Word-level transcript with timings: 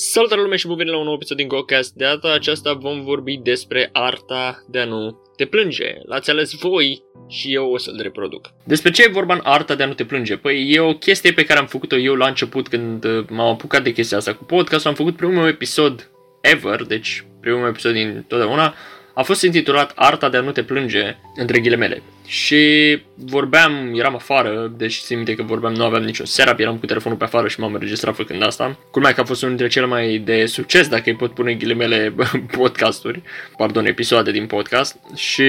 Salutare 0.00 0.40
lume 0.40 0.56
și 0.56 0.66
bun 0.66 0.76
venit 0.76 0.92
la 0.92 0.98
un 0.98 1.04
nou 1.04 1.14
episod 1.14 1.36
din 1.36 1.48
GoCast. 1.48 1.92
De 1.92 2.04
data 2.04 2.32
aceasta 2.32 2.72
vom 2.72 3.02
vorbi 3.02 3.36
despre 3.36 3.90
arta 3.92 4.64
de 4.68 4.78
a 4.78 4.84
nu 4.84 5.20
te 5.36 5.44
plânge. 5.44 5.94
L-ați 6.04 6.30
ales 6.30 6.52
voi 6.52 7.02
și 7.28 7.54
eu 7.54 7.70
o 7.70 7.78
să-l 7.78 7.98
reproduc. 8.02 8.50
Despre 8.64 8.90
ce 8.90 9.02
e 9.02 9.10
vorba 9.10 9.34
în 9.34 9.40
arta 9.42 9.74
de 9.74 9.82
a 9.82 9.86
nu 9.86 9.92
te 9.92 10.04
plânge? 10.04 10.36
Păi 10.36 10.70
e 10.70 10.80
o 10.80 10.94
chestie 10.94 11.32
pe 11.32 11.44
care 11.44 11.58
am 11.58 11.66
făcut-o 11.66 11.96
eu 11.96 12.14
la 12.14 12.26
început 12.26 12.68
când 12.68 13.04
uh, 13.04 13.24
m-am 13.28 13.48
apucat 13.48 13.82
de 13.82 13.92
chestia 13.92 14.16
asta 14.16 14.34
cu 14.34 14.44
podcast. 14.44 14.86
Am 14.86 14.94
făcut 14.94 15.16
primul 15.16 15.46
episod 15.46 16.10
ever, 16.40 16.82
deci 16.82 17.24
primul 17.40 17.68
episod 17.68 17.92
din 17.92 18.24
totdeauna, 18.28 18.74
a 19.14 19.22
fost 19.22 19.42
intitulat 19.42 19.92
Arta 19.94 20.28
de 20.28 20.36
a 20.36 20.40
nu 20.40 20.52
te 20.52 20.62
plânge, 20.62 21.16
între 21.34 21.60
ghilimele. 21.60 22.02
Și 22.28 23.02
vorbeam, 23.14 23.92
eram 23.94 24.14
afară, 24.14 24.72
deci 24.76 24.94
țin 24.94 25.16
minte 25.16 25.34
că 25.34 25.42
vorbeam, 25.42 25.72
nu 25.72 25.84
aveam 25.84 26.02
niciun 26.02 26.26
setup, 26.26 26.58
eram 26.58 26.76
cu 26.78 26.86
telefonul 26.86 27.18
pe 27.18 27.24
afară 27.24 27.48
și 27.48 27.60
m-am 27.60 27.72
înregistrat 27.72 28.14
făcând 28.14 28.42
asta. 28.42 28.78
Culmea 28.90 29.12
că 29.12 29.20
a 29.20 29.24
fost 29.24 29.42
unul 29.42 29.56
dintre 29.56 29.74
cele 29.74 29.86
mai 29.86 30.18
de 30.18 30.46
succes, 30.46 30.88
dacă 30.88 31.02
îi 31.06 31.14
pot 31.14 31.34
pune 31.34 31.54
ghilimele 31.54 32.14
podcasturi, 32.58 33.22
pardon, 33.56 33.86
episoade 33.86 34.30
din 34.30 34.46
podcast. 34.46 34.96
Și 35.14 35.44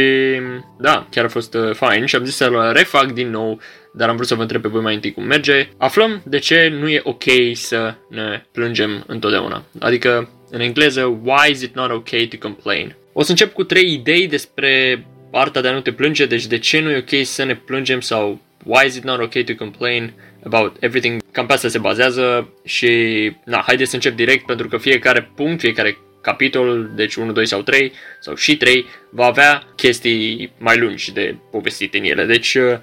da, 0.77 1.07
chiar 1.12 1.26
a 1.26 1.30
fost 1.30 1.54
uh, 1.54 1.73
fain 1.73 2.05
și 2.05 2.16
am 2.16 2.23
zis 2.23 2.35
să-l 2.35 2.71
refac 2.73 3.12
din 3.12 3.30
nou 3.30 3.59
dar 3.93 4.09
am 4.09 4.16
vrut 4.16 4.27
să 4.27 4.35
vă 4.35 4.41
întreb 4.41 4.62
pe 4.62 4.68
voi 4.68 4.82
mai 4.82 4.93
întâi 4.93 5.13
cum 5.13 5.23
merge. 5.23 5.70
Aflăm 5.77 6.21
de 6.26 6.40
ce 6.40 6.68
nu 6.80 6.90
e 6.90 7.02
ok 7.04 7.23
să 7.54 7.96
ne 8.09 8.43
plângem 8.52 9.04
întotdeauna. 9.07 9.63
Adică, 9.80 10.30
în 10.49 10.59
engleză, 10.59 11.20
why 11.23 11.52
is 11.52 11.62
it 11.62 11.76
not 11.76 11.91
okay 11.91 12.27
to 12.32 12.38
complain? 12.38 12.96
O 13.13 13.23
să 13.23 13.32
încep 13.32 13.54
cu 13.54 13.63
trei 13.63 13.93
idei 13.93 14.27
despre 14.27 15.05
arta 15.32 15.62
de 15.62 15.68
a 15.68 15.72
nu 15.72 15.82
te 15.82 15.92
plânge, 15.92 16.26
deci 16.26 16.46
de 16.46 16.58
ce 16.58 16.80
nu 16.80 16.92
e 16.92 16.98
ok 16.98 17.26
să 17.26 17.44
ne 17.44 17.56
plângem 17.56 18.00
sau 18.00 18.42
why 18.64 18.86
is 18.86 18.96
it 18.96 19.04
not 19.04 19.22
okay 19.22 19.44
to 19.44 19.55
complain 19.55 20.14
about 20.44 20.76
everything. 20.80 21.22
Cam 21.32 21.46
pe 21.46 21.54
asta 21.54 21.68
se 21.68 21.78
bazează 21.78 22.54
și 22.66 22.92
na, 23.46 23.64
haideți 23.66 23.90
să 23.90 23.96
încep 23.96 24.16
direct 24.16 24.46
pentru 24.46 24.68
că 24.68 24.78
fiecare 24.78 25.32
punct, 25.36 25.60
fiecare 25.60 25.98
capitol, 26.21 26.91
deci 26.96 27.16
1, 27.16 27.32
2 27.32 27.46
sau 27.46 27.62
3 27.62 27.91
sau 28.20 28.36
și 28.36 28.58
3, 28.58 28.86
va 29.12 29.26
avea 29.26 29.63
chestii 29.76 30.52
mai 30.58 30.77
lungi 30.77 31.13
de 31.13 31.36
povestit 31.52 31.93
în 31.93 32.04
ele. 32.04 32.26
Deci, 32.26 32.54
uh, 32.54 32.77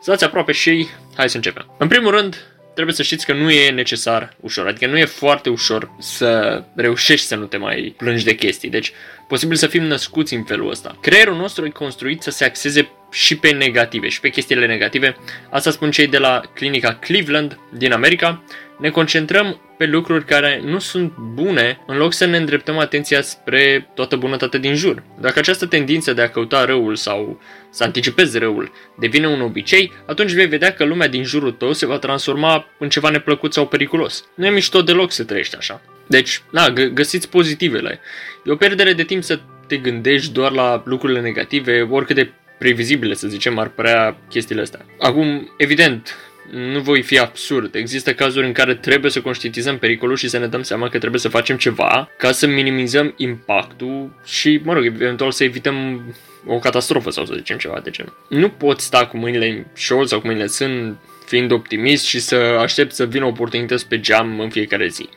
stați 0.00 0.24
aproape 0.24 0.52
și 0.52 0.86
hai 1.16 1.28
să 1.28 1.36
începem. 1.36 1.74
În 1.78 1.88
primul 1.88 2.10
rând, 2.10 2.46
trebuie 2.74 2.94
să 2.94 3.02
știți 3.02 3.26
că 3.26 3.32
nu 3.32 3.50
e 3.50 3.70
necesar 3.70 4.36
ușor, 4.40 4.66
adică 4.66 4.86
nu 4.86 4.98
e 4.98 5.04
foarte 5.04 5.50
ușor 5.50 5.90
să 5.98 6.62
reușești 6.74 7.26
să 7.26 7.34
nu 7.34 7.44
te 7.44 7.56
mai 7.56 7.94
plângi 7.96 8.24
de 8.24 8.34
chestii. 8.34 8.70
Deci, 8.70 8.92
posibil 9.28 9.56
să 9.56 9.66
fim 9.66 9.82
născuți 9.82 10.34
în 10.34 10.44
felul 10.44 10.70
ăsta. 10.70 10.98
Creierul 11.00 11.36
nostru 11.36 11.66
e 11.66 11.70
construit 11.70 12.22
să 12.22 12.30
se 12.30 12.44
axeze 12.44 12.88
și 13.10 13.36
pe 13.36 13.50
negative 13.50 14.08
și 14.08 14.20
pe 14.20 14.28
chestiile 14.28 14.66
negative. 14.66 15.16
Asta 15.50 15.70
spun 15.70 15.90
cei 15.90 16.06
de 16.06 16.18
la 16.18 16.40
clinica 16.54 16.94
Cleveland 16.94 17.58
din 17.72 17.92
America. 17.92 18.42
Ne 18.78 18.90
concentrăm 18.90 19.60
pe 19.82 19.88
lucruri 19.88 20.24
care 20.24 20.60
nu 20.64 20.78
sunt 20.78 21.12
bune 21.16 21.78
în 21.86 21.96
loc 21.96 22.12
să 22.12 22.24
ne 22.24 22.36
îndreptăm 22.36 22.78
atenția 22.78 23.22
spre 23.22 23.90
toată 23.94 24.16
bunătatea 24.16 24.58
din 24.58 24.74
jur. 24.74 25.02
Dacă 25.20 25.38
această 25.38 25.66
tendință 25.66 26.12
de 26.12 26.22
a 26.22 26.28
căuta 26.28 26.64
răul 26.64 26.96
sau 26.96 27.40
să 27.70 27.84
anticipezi 27.84 28.38
răul 28.38 28.72
devine 28.98 29.28
un 29.28 29.40
obicei, 29.40 29.92
atunci 30.06 30.32
vei 30.32 30.46
vedea 30.46 30.72
că 30.72 30.84
lumea 30.84 31.08
din 31.08 31.24
jurul 31.24 31.52
tău 31.52 31.72
se 31.72 31.86
va 31.86 31.98
transforma 31.98 32.66
în 32.78 32.88
ceva 32.88 33.10
neplăcut 33.10 33.52
sau 33.52 33.66
periculos. 33.66 34.24
Nu 34.34 34.46
e 34.46 34.50
mișto 34.50 34.82
deloc 34.82 35.12
să 35.12 35.24
trăiești 35.24 35.56
așa. 35.56 35.80
Deci, 36.06 36.42
na, 36.50 36.70
găsiți 36.70 37.28
pozitivele. 37.28 38.00
E 38.44 38.50
o 38.50 38.56
pierdere 38.56 38.92
de 38.92 39.04
timp 39.04 39.22
să 39.22 39.40
te 39.66 39.76
gândești 39.76 40.32
doar 40.32 40.52
la 40.52 40.82
lucrurile 40.84 41.20
negative, 41.20 41.80
oricât 41.90 42.16
de 42.16 42.30
previzibile, 42.58 43.14
să 43.14 43.28
zicem, 43.28 43.58
ar 43.58 43.68
părea 43.68 44.16
chestiile 44.28 44.62
astea. 44.62 44.86
Acum, 44.98 45.54
evident, 45.56 46.16
nu 46.50 46.80
voi 46.80 47.02
fi 47.02 47.18
absurd. 47.18 47.74
Există 47.74 48.14
cazuri 48.14 48.46
în 48.46 48.52
care 48.52 48.74
trebuie 48.74 49.10
să 49.10 49.20
conștientizăm 49.20 49.78
pericolul 49.78 50.16
și 50.16 50.28
să 50.28 50.38
ne 50.38 50.46
dăm 50.46 50.62
seama 50.62 50.88
că 50.88 50.98
trebuie 50.98 51.20
să 51.20 51.28
facem 51.28 51.56
ceva 51.56 52.08
ca 52.18 52.32
să 52.32 52.46
minimizăm 52.46 53.14
impactul 53.16 54.10
și, 54.24 54.60
mă 54.64 54.72
rog, 54.72 54.84
eventual 54.84 55.30
să 55.30 55.44
evităm 55.44 56.02
o 56.46 56.58
catastrofă 56.58 57.10
sau 57.10 57.24
să 57.24 57.34
zicem 57.36 57.56
ceva 57.56 57.80
de 57.82 57.90
genul. 57.90 58.26
Nu 58.28 58.48
poți 58.48 58.84
sta 58.84 59.06
cu 59.06 59.16
mâinile 59.16 59.48
în 59.48 59.64
șold 59.74 60.08
sau 60.08 60.20
cu 60.20 60.26
mâinile 60.26 60.48
în 60.58 60.96
fiind 61.26 61.50
optimist 61.50 62.04
și 62.04 62.20
să 62.20 62.36
aștept 62.36 62.94
să 62.94 63.06
vină 63.06 63.24
oportunități 63.24 63.86
pe 63.86 64.00
geam 64.00 64.40
în 64.40 64.50
fiecare 64.50 64.88
zi. 64.88 65.08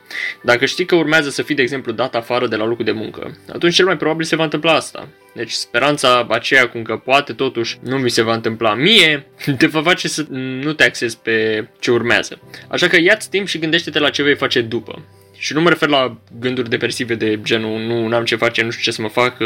Dacă 0.42 0.64
știi 0.64 0.84
că 0.84 0.94
urmează 0.94 1.30
să 1.30 1.42
fii, 1.42 1.54
de 1.54 1.62
exemplu, 1.62 1.92
dat 1.92 2.14
afară 2.14 2.46
de 2.46 2.56
la 2.56 2.66
locul 2.66 2.84
de 2.84 2.92
muncă, 2.92 3.38
atunci 3.52 3.74
cel 3.74 3.84
mai 3.84 3.96
probabil 3.96 4.24
se 4.24 4.36
va 4.36 4.44
întâmpla 4.44 4.72
asta. 4.72 5.08
Deci 5.34 5.50
speranța 5.50 6.26
aceea 6.30 6.68
cum 6.68 6.82
că 6.82 6.96
poate 6.96 7.32
totuși 7.32 7.78
nu 7.82 7.96
mi 7.96 8.10
se 8.10 8.22
va 8.22 8.34
întâmpla 8.34 8.74
mie, 8.74 9.26
te 9.58 9.66
va 9.66 9.82
face 9.82 10.08
să 10.08 10.26
nu 10.30 10.72
te 10.72 10.84
axezi 10.84 11.18
pe 11.18 11.66
ce 11.78 11.90
urmează. 11.90 12.40
Așa 12.68 12.86
că 12.86 13.00
ia-ți 13.00 13.30
timp 13.30 13.46
și 13.46 13.58
gândește-te 13.58 13.98
la 13.98 14.10
ce 14.10 14.22
vei 14.22 14.36
face 14.36 14.60
după. 14.60 15.04
Și 15.38 15.52
nu 15.52 15.60
mă 15.60 15.68
refer 15.68 15.88
la 15.88 16.18
gânduri 16.38 16.70
depresive 16.70 17.14
de 17.14 17.40
genul 17.42 17.80
nu 17.80 18.16
am 18.16 18.24
ce 18.24 18.36
face, 18.36 18.62
nu 18.62 18.70
știu 18.70 18.82
ce 18.82 18.90
să 18.90 19.02
mă 19.02 19.08
fac, 19.08 19.36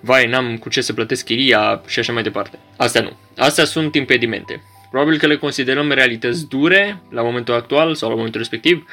vai, 0.00 0.26
n-am 0.26 0.56
cu 0.56 0.68
ce 0.68 0.80
să 0.80 0.92
plătesc 0.92 1.24
chiria 1.24 1.82
și 1.86 1.98
așa 1.98 2.12
mai 2.12 2.22
departe. 2.22 2.58
Astea 2.76 3.02
nu. 3.02 3.16
Astea 3.36 3.64
sunt 3.64 3.94
impedimente. 3.94 4.62
Probabil 4.92 5.18
că 5.18 5.26
le 5.26 5.36
considerăm 5.36 5.90
realități 5.90 6.48
dure 6.48 7.02
la 7.10 7.22
momentul 7.22 7.54
actual 7.54 7.94
sau 7.94 8.08
la 8.08 8.14
momentul 8.14 8.40
respectiv, 8.40 8.86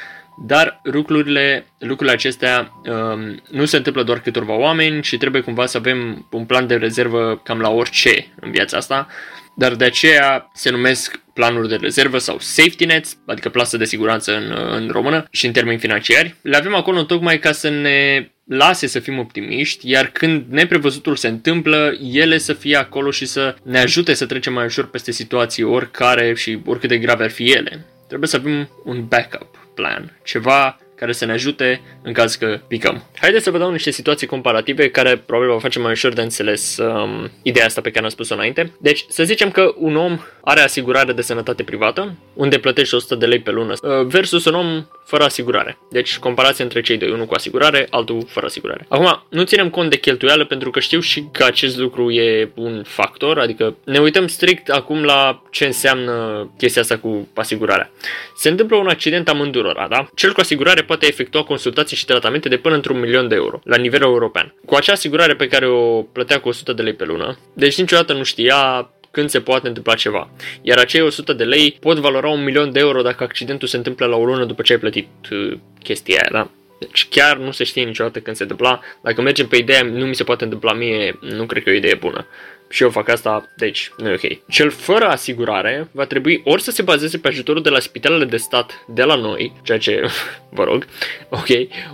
dar 0.45 0.79
lucrurile, 0.83 1.65
lucrurile 1.77 2.15
acestea 2.15 2.71
um, 2.85 3.41
nu 3.49 3.65
se 3.65 3.77
întâmplă 3.77 4.03
doar 4.03 4.19
câtorva 4.19 4.53
oameni 4.53 5.03
și 5.03 5.17
trebuie 5.17 5.41
cumva 5.41 5.65
să 5.65 5.77
avem 5.77 6.27
un 6.31 6.45
plan 6.45 6.67
de 6.67 6.75
rezervă 6.75 7.41
cam 7.43 7.59
la 7.59 7.69
orice 7.69 8.27
în 8.39 8.51
viața 8.51 8.77
asta, 8.77 9.07
dar 9.55 9.75
de 9.75 9.85
aceea 9.85 10.49
se 10.53 10.69
numesc 10.69 11.21
planuri 11.33 11.67
de 11.67 11.75
rezervă 11.75 12.17
sau 12.17 12.37
safety 12.39 12.85
nets, 12.85 13.17
adică 13.25 13.49
plasă 13.49 13.77
de 13.77 13.85
siguranță 13.85 14.35
în, 14.35 14.55
în 14.71 14.89
română 14.91 15.27
și 15.31 15.45
în 15.45 15.51
termeni 15.51 15.79
financiari. 15.79 16.35
Le 16.41 16.57
avem 16.57 16.75
acolo 16.75 17.03
tocmai 17.03 17.39
ca 17.39 17.51
să 17.51 17.69
ne 17.69 18.29
lase 18.49 18.87
să 18.87 18.99
fim 18.99 19.19
optimiști, 19.19 19.89
iar 19.89 20.05
când 20.05 20.45
neprevăzutul 20.49 21.15
se 21.15 21.27
întâmplă, 21.27 21.97
ele 22.11 22.37
să 22.37 22.53
fie 22.53 22.75
acolo 22.75 23.11
și 23.11 23.25
să 23.25 23.55
ne 23.63 23.79
ajute 23.79 24.13
să 24.13 24.25
trecem 24.25 24.53
mai 24.53 24.65
ușor 24.65 24.89
peste 24.89 25.11
situații 25.11 25.63
oricare 25.63 26.33
și 26.33 26.59
oricât 26.65 26.89
de 26.89 26.97
grave 26.97 27.23
ar 27.23 27.29
fi 27.29 27.51
ele. 27.51 27.85
Trebuie 28.07 28.29
să 28.29 28.35
avem 28.35 28.69
un 28.83 29.05
backup 29.07 29.57
plan, 29.73 30.19
ceva 30.23 30.77
care 30.99 31.11
să 31.11 31.25
ne 31.25 31.31
ajute 31.31 31.81
în 32.01 32.13
caz 32.13 32.35
că 32.35 32.59
picăm. 32.67 33.03
Haideți 33.19 33.43
să 33.43 33.51
vă 33.51 33.57
dau 33.57 33.71
niște 33.71 33.91
situații 33.91 34.27
comparative 34.27 34.89
care 34.89 35.17
probabil 35.17 35.53
vă 35.53 35.59
face 35.59 35.79
mai 35.79 35.91
ușor 35.91 36.13
de 36.13 36.21
înțeles 36.21 36.77
um, 36.77 37.31
ideea 37.41 37.66
asta 37.66 37.81
pe 37.81 37.91
care 37.91 38.05
am 38.05 38.11
spus-o 38.11 38.33
înainte. 38.33 38.71
Deci, 38.79 39.05
să 39.09 39.23
zicem 39.23 39.51
că 39.51 39.73
un 39.77 39.95
om 39.95 40.19
are 40.41 40.59
asigurare 40.59 41.13
de 41.13 41.21
sănătate 41.21 41.63
privată, 41.63 42.16
unde 42.33 42.57
plătește 42.57 42.95
100 42.95 43.16
de 43.16 43.25
lei 43.25 43.39
pe 43.39 43.51
lună, 43.51 43.73
uh, 43.81 44.05
versus 44.05 44.45
un 44.45 44.53
om 44.53 44.85
fără 45.09 45.24
asigurare. 45.24 45.78
Deci, 45.90 46.18
comparație 46.18 46.64
între 46.64 46.81
cei 46.81 46.97
doi, 46.97 47.12
unul 47.12 47.25
cu 47.25 47.34
asigurare, 47.34 47.88
altul 47.90 48.25
fără 48.28 48.46
asigurare. 48.46 48.86
Acum, 48.88 49.24
nu 49.30 49.44
ținem 49.44 49.70
cont 49.70 49.90
de 49.90 49.97
cheltuială 49.97 50.46
pentru 50.46 50.70
că 50.70 50.80
știu 50.80 51.00
și 51.00 51.25
că 51.31 51.44
acest 51.44 51.78
lucru 51.78 52.12
e 52.12 52.52
un 52.56 52.84
factor, 52.86 53.40
adică 53.40 53.75
ne 53.84 54.00
uităm 54.00 54.28
strict 54.28 54.70
acum 54.70 55.03
la 55.03 55.44
ce 55.52 55.66
înseamnă 55.66 56.14
chestia 56.58 56.81
asta 56.81 56.97
cu 56.97 57.28
asigurarea. 57.34 57.92
Se 58.36 58.50
întâmplă 58.50 58.78
un 58.78 58.88
accident 58.88 59.30
amândurora, 59.30 59.88
da? 59.90 60.08
Cel 60.16 60.34
cu 60.34 60.40
asigurare 60.40 60.81
poate 60.81 61.08
efectua 61.08 61.44
consultații 61.44 61.97
și 61.97 62.06
tratamente 62.06 62.50
de 62.50 62.58
până 62.58 62.76
într-un 62.76 63.00
milion 63.00 63.28
de 63.28 63.36
euro, 63.36 63.59
la 63.64 63.76
nivel 63.76 64.02
european. 64.02 64.53
Cu 64.66 64.76
acea 64.76 64.94
asigurare 64.94 65.36
pe 65.36 65.47
care 65.47 65.68
o 65.68 66.02
plătea 66.02 66.40
cu 66.40 66.47
100 66.47 66.74
de 66.74 66.81
lei 66.81 66.94
pe 66.94 67.06
lună, 67.06 67.38
deci 67.53 67.78
niciodată 67.78 68.14
nu 68.14 68.24
știa 68.24 68.90
când 69.12 69.30
se 69.30 69.42
poate 69.42 69.68
întâmpla 69.68 69.96
ceva. 69.96 70.30
Iar 70.62 70.78
acei 70.78 71.02
100 71.02 71.34
de 71.34 71.44
lei 71.44 71.78
pot 71.80 71.97
valora 71.97 72.30
un 72.30 72.44
milion 72.44 72.72
de 72.72 72.80
euro 72.80 73.02
dacă 73.02 73.24
accidentul 73.24 73.68
se 73.68 73.78
întâmplă 73.78 74.06
la 74.06 74.16
o 74.16 74.25
lună 74.25 74.46
după 74.46 74.62
ce 74.62 74.74
ai 74.74 74.80
plătit 74.80 75.08
uh, 75.31 75.58
chestia 75.84 76.16
aia, 76.16 76.30
da? 76.31 76.52
Deci 76.80 77.08
chiar 77.09 77.38
nu 77.38 77.52
se 77.52 77.64
știe 77.64 77.84
niciodată 77.84 78.20
când 78.20 78.36
se 78.36 78.42
întâmpla. 78.42 78.80
Dacă 79.02 79.22
mergem 79.22 79.47
pe 79.47 79.58
ideea 79.58 79.84
nu 79.84 80.06
mi 80.06 80.16
se 80.16 80.24
poate 80.24 80.44
întâmpla 80.44 80.74
mie, 80.74 81.20
nu 81.22 81.46
cred 81.46 81.64
că 81.64 81.70
e 81.70 81.74
o 81.74 81.75
idee 81.75 81.96
bună. 81.96 82.28
Și 82.70 82.84
eu 82.84 82.90
fac 82.90 83.09
asta, 83.09 83.53
deci 83.58 83.92
nu 83.97 84.09
e 84.09 84.14
ok. 84.14 84.50
Cel 84.50 84.70
fără 84.70 85.06
asigurare 85.06 85.88
va 85.91 86.06
trebui 86.06 86.41
ori 86.46 86.62
să 86.62 86.72
se 86.72 86.81
bazeze 86.81 87.18
pe 87.18 87.28
ajutorul 87.28 87.62
de 87.62 87.70
la 87.70 87.80
spitalele 87.80 88.26
de 88.26 88.38
stat 88.38 88.86
de 88.88 89.03
la 89.03 89.16
noi, 89.16 89.53
ceea 89.64 89.78
ce, 89.78 90.02
vă 90.58 90.64
rog, 90.64 90.85
ok, 91.29 91.47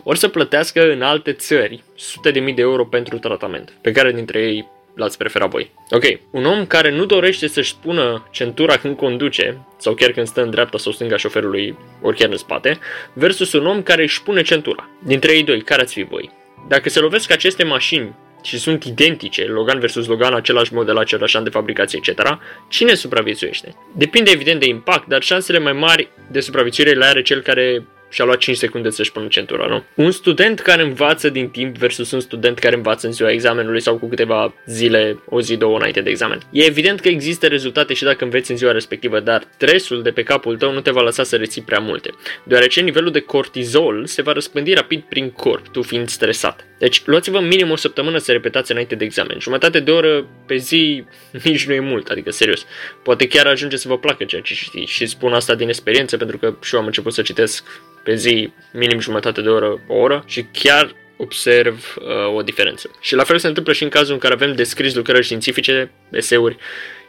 ori 0.04 0.20
să 0.20 0.28
plătească 0.28 0.92
în 0.92 1.02
alte 1.02 1.34
țări 1.34 1.84
sute 1.96 2.32
de 2.32 2.40
mii 2.40 2.54
de 2.54 2.62
euro 2.62 2.86
pentru 2.86 3.18
tratament, 3.18 3.74
pe 3.82 3.92
care 3.92 4.12
dintre 4.12 4.40
ei 4.40 4.68
l-ați 4.96 5.18
preferat 5.18 5.50
voi. 5.50 5.72
Ok, 5.90 6.04
un 6.32 6.46
om 6.46 6.66
care 6.66 6.92
nu 6.92 7.06
dorește 7.06 7.48
să-și 7.48 7.76
pună 7.76 8.28
centura 8.32 8.78
când 8.78 8.98
conduce, 8.98 9.66
sau 9.78 9.94
chiar 9.94 10.12
când 10.12 10.28
stă 10.28 10.42
în 10.42 10.50
dreapta 10.50 10.78
sau 10.78 10.92
stânga 10.92 11.18
șoferului, 11.18 11.78
ori 12.02 12.18
chiar 12.18 12.30
în 12.30 12.38
spate, 12.38 12.80
versus 13.14 13.54
un 13.54 13.66
om 13.66 13.82
care 13.82 14.02
își 14.02 14.24
pune 14.24 14.42
centura. 14.42 14.90
Dintre 15.04 15.34
ei 15.34 15.44
doi, 15.44 15.62
care 15.62 15.82
ați 15.82 15.94
fi 15.94 16.04
voi? 16.04 16.32
Dacă 16.68 16.90
se 16.90 17.00
lovesc 17.00 17.32
aceste 17.32 17.64
mașini 17.64 18.16
și 18.44 18.58
sunt 18.58 18.84
identice, 18.84 19.44
Logan 19.44 19.80
versus 19.80 20.08
Logan, 20.08 20.34
același 20.34 20.74
model, 20.74 20.98
același 20.98 21.38
an 21.38 21.44
de 21.44 21.50
fabricație, 21.50 22.00
etc., 22.04 22.40
cine 22.70 22.94
supraviețuiește? 22.94 23.76
Depinde 23.96 24.32
evident 24.32 24.60
de 24.60 24.68
impact, 24.68 25.08
dar 25.08 25.22
șansele 25.22 25.60
mai 25.60 25.74
mari 25.74 26.10
de 26.32 26.40
supraviețuire 26.40 26.92
le 26.92 27.06
are 27.06 27.22
cel 27.22 27.42
care 27.42 27.86
și-a 28.10 28.26
luat 28.26 28.38
5 28.38 28.58
secunde 28.58 28.90
să-și 28.90 29.12
pună 29.12 29.28
centura, 29.28 29.66
nu? 29.66 29.84
Un 30.04 30.12
student 30.12 30.60
care 30.60 30.82
învață 30.82 31.30
din 31.30 31.50
timp 31.50 31.78
versus 31.78 32.12
un 32.12 32.20
student 32.20 32.60
care 32.60 32.76
învață 32.76 33.08
în 33.08 33.14
ziua 33.14 33.32
examenului 33.32 33.82
sau 33.82 33.98
cu 33.98 34.08
câteva 34.08 34.54
zile, 34.66 35.20
o 35.26 35.42
zi, 35.42 35.58
două 35.58 35.76
înainte 35.76 36.02
de 36.02 36.10
examen. 36.10 36.40
E 36.52 36.66
evident 36.66 37.00
că 37.00 37.08
există 37.08 37.48
rezultate 37.48 37.94
și 37.94 38.04
dacă 38.04 38.24
înveți 38.24 38.52
în 38.52 38.58
ziua 38.58 38.72
respectivă, 38.72 39.20
dar 39.20 39.48
stresul 39.54 40.02
de 40.02 40.12
pe 40.12 40.24
capul 40.24 40.58
tău 40.58 40.74
nu 40.74 40.82
te 40.82 40.92
va 40.92 41.02
lăsa 41.02 41.24
să 41.24 41.36
reții 41.36 41.62
prea 41.62 41.80
multe, 41.80 42.10
deoarece 42.44 42.82
nivelul 42.82 43.12
de 43.12 43.20
cortizol 43.20 44.06
se 44.06 44.22
va 44.22 44.32
răspândi 44.32 44.74
rapid 44.74 45.02
prin 45.02 45.30
corp, 45.30 45.68
tu 45.68 45.82
fiind 45.82 46.10
stresat. 46.10 46.66
Deci 46.78 47.06
luați-vă 47.06 47.40
minim 47.40 47.72
o 47.72 47.76
săptămână 47.76 48.18
să 48.18 48.32
repetați 48.32 48.72
înainte 48.72 48.96
de 48.96 49.04
examen. 49.04 49.40
Jumătate 49.40 49.80
de 49.80 49.92
oră 49.92 50.28
pe 50.46 50.56
zi 50.56 51.04
nici 51.44 51.66
nu 51.68 51.74
e 51.74 51.80
mult, 51.80 52.10
adică 52.10 52.32
serios. 52.32 52.66
Poate 53.04 53.28
chiar 53.28 53.48
ajunge 53.48 53.76
să 53.76 53.88
vă 53.88 53.98
placă 53.98 54.24
ceea 54.24 54.42
ce 54.42 54.54
știți 54.54 54.92
și 54.92 55.06
spun 55.06 55.34
asta 55.34 55.56
din 55.56 55.68
experiență 55.68 56.18
pentru 56.18 56.38
că 56.38 56.56
și 56.62 56.74
eu 56.74 56.80
am 56.80 56.86
început 56.86 57.14
să 57.14 57.22
citesc 57.22 57.64
pe 58.06 58.16
zi 58.16 58.52
minim 58.74 59.00
jumătate 59.00 59.42
de 59.42 59.50
oră, 59.50 59.80
o 59.88 59.96
oră 59.96 60.24
și 60.28 60.46
chiar 60.52 60.96
observ 61.18 61.96
uh, 62.00 62.36
o 62.36 62.42
diferență. 62.42 62.92
Și 63.02 63.16
la 63.16 63.24
fel 63.24 63.38
se 63.38 63.48
întâmplă 63.48 63.74
și 63.74 63.84
în 63.84 63.90
cazul 63.90 64.14
în 64.14 64.20
care 64.20 64.34
avem 64.34 64.56
descris 64.56 64.96
lucrări 64.96 65.24
științifice, 65.24 65.92
eseuri, 66.12 66.58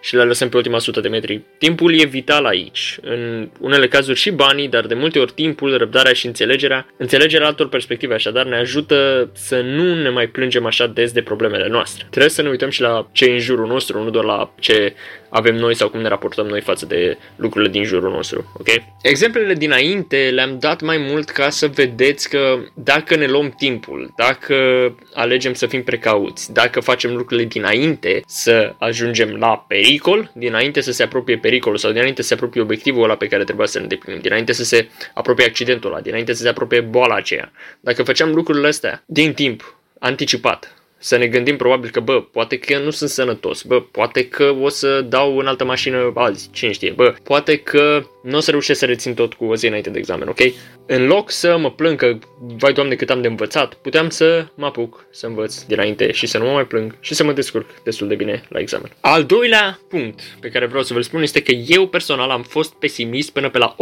și 0.01 0.15
le 0.15 0.23
lăsăm 0.23 0.49
pe 0.49 0.57
ultima 0.57 0.79
sută 0.79 1.01
de 1.01 1.09
metri. 1.09 1.41
Timpul 1.59 2.01
e 2.01 2.05
vital 2.05 2.45
aici. 2.45 2.99
În 3.03 3.49
unele 3.61 3.89
cazuri 3.89 4.19
și 4.19 4.31
banii, 4.31 4.69
dar 4.69 4.87
de 4.87 4.95
multe 4.95 5.19
ori 5.19 5.33
timpul, 5.33 5.77
răbdarea 5.77 6.13
și 6.13 6.27
înțelegerea. 6.27 6.87
Înțelegerea 6.97 7.47
altor 7.47 7.69
perspective 7.69 8.15
așadar 8.15 8.47
ne 8.47 8.57
ajută 8.57 9.31
să 9.35 9.61
nu 9.61 10.03
ne 10.03 10.09
mai 10.09 10.27
plângem 10.27 10.67
așa 10.67 10.87
des 10.87 11.13
de 11.13 11.23
problemele 11.23 11.69
noastre. 11.69 12.07
Trebuie 12.11 12.31
să 12.31 12.43
ne 12.43 12.49
uităm 12.49 12.71
și 12.71 12.81
la 12.81 13.09
ce 13.13 13.25
e 13.25 13.33
în 13.33 13.39
jurul 13.39 13.67
nostru, 13.67 14.03
nu 14.03 14.11
doar 14.11 14.25
la 14.25 14.55
ce 14.61 14.95
avem 15.29 15.55
noi 15.55 15.75
sau 15.75 15.89
cum 15.89 16.01
ne 16.01 16.09
raportăm 16.09 16.47
noi 16.47 16.61
față 16.61 16.87
de 16.87 17.19
lucrurile 17.37 17.71
din 17.71 17.85
jurul 17.85 18.11
nostru, 18.11 18.53
ok? 18.59 18.69
Exemplele 19.03 19.55
dinainte 19.55 20.31
le-am 20.33 20.59
dat 20.59 20.81
mai 20.81 20.99
mult 20.99 21.31
ca 21.31 21.51
să 21.51 21.67
vedeți 21.67 22.29
că 22.29 22.59
dacă 22.75 23.17
ne 23.17 23.27
luăm 23.27 23.55
timpul, 23.57 24.13
dacă 24.17 24.55
alegem 25.15 25.55
să 25.55 25.67
fim 25.67 25.83
precauți, 25.83 26.53
dacă 26.53 26.81
facem 26.81 27.17
lucrurile 27.17 27.47
dinainte 27.47 28.23
să 28.27 28.75
ajungem 28.79 29.37
la 29.39 29.65
pericol, 29.69 30.31
dinainte 30.35 30.81
să 30.81 30.93
se 30.93 31.03
apropie 31.03 31.39
pericolul 31.39 31.79
sau 31.79 31.93
dinainte 31.93 32.23
să 32.23 32.29
se 32.29 32.35
apropie 32.35 32.61
obiectivul 32.61 33.03
ăla 33.03 33.17
pe 33.17 33.27
care 33.27 33.45
trebuia 33.45 33.67
să 33.67 33.77
ne 33.79 33.83
îndeplinim, 33.83 34.21
dinainte 34.21 34.53
să 34.53 34.65
se 34.65 34.89
apropie 35.15 35.45
accidentul 35.45 35.91
ăla, 35.91 36.01
dinainte 36.01 36.33
să 36.33 36.43
se 36.43 36.49
apropie 36.49 36.81
boala 36.81 37.15
aceea. 37.15 37.53
Dacă 37.81 38.03
făceam 38.03 38.35
lucrurile 38.35 38.67
astea 38.67 39.03
din 39.07 39.33
timp, 39.33 39.77
anticipat, 39.99 40.76
să 40.99 41.17
ne 41.17 41.27
gândim 41.27 41.57
probabil 41.57 41.91
că, 41.91 42.01
bă, 42.01 42.23
poate 42.23 42.59
că 42.59 42.79
nu 42.79 42.91
sunt 42.91 43.11
sănătos, 43.11 43.63
bă, 43.63 43.81
poate 43.81 44.29
că 44.29 44.55
o 44.61 44.69
să 44.69 45.01
dau 45.01 45.39
în 45.39 45.47
altă 45.47 45.65
mașină 45.65 46.13
azi, 46.15 46.51
cine 46.53 46.73
știe, 46.73 46.93
bă, 46.97 47.15
poate 47.23 47.57
că 47.57 48.03
nu 48.27 48.37
o 48.37 48.41
să 48.41 48.51
reușesc 48.51 48.79
să 48.79 48.87
rețin 48.87 49.15
tot 49.15 49.35
cu 49.35 49.45
o 49.45 49.57
zi 49.57 49.67
înainte 49.67 49.91
de 49.91 49.99
examen, 49.99 50.29
ok? 50.29 50.41
În 50.87 51.07
loc 51.07 51.31
să 51.31 51.57
mă 51.57 51.71
plâng 51.71 51.99
că, 51.99 52.19
vai 52.41 52.73
doamne, 52.73 52.95
cât 52.95 53.11
am 53.11 53.21
de 53.21 53.29
învățat, 53.29 53.75
puteam 53.75 54.09
să 54.09 54.47
mă 54.55 54.67
apuc 54.67 55.07
să 55.11 55.27
învăț 55.27 55.63
dinainte 55.63 56.13
și 56.13 56.27
să 56.27 56.39
nu 56.39 56.45
mă 56.45 56.53
mai 56.53 56.67
plâng 56.67 56.97
și 57.01 57.15
să 57.15 57.25
mă 57.25 57.33
descurc 57.33 57.83
destul 57.83 58.09
de 58.09 58.15
bine 58.15 58.43
la 58.49 58.59
examen. 58.59 58.91
Al 59.01 59.25
doilea 59.25 59.81
punct 59.89 60.21
pe 60.41 60.49
care 60.49 60.67
vreau 60.67 60.83
să 60.83 60.95
vă 60.95 61.01
spun 61.01 61.23
este 61.23 61.43
că 61.43 61.53
eu 61.53 61.89
personal 61.89 62.31
am 62.31 62.43
fost 62.43 62.75
pesimist 62.75 63.31
până 63.31 63.51
pe 63.51 63.59
la 63.59 63.77
18-19 63.77 63.79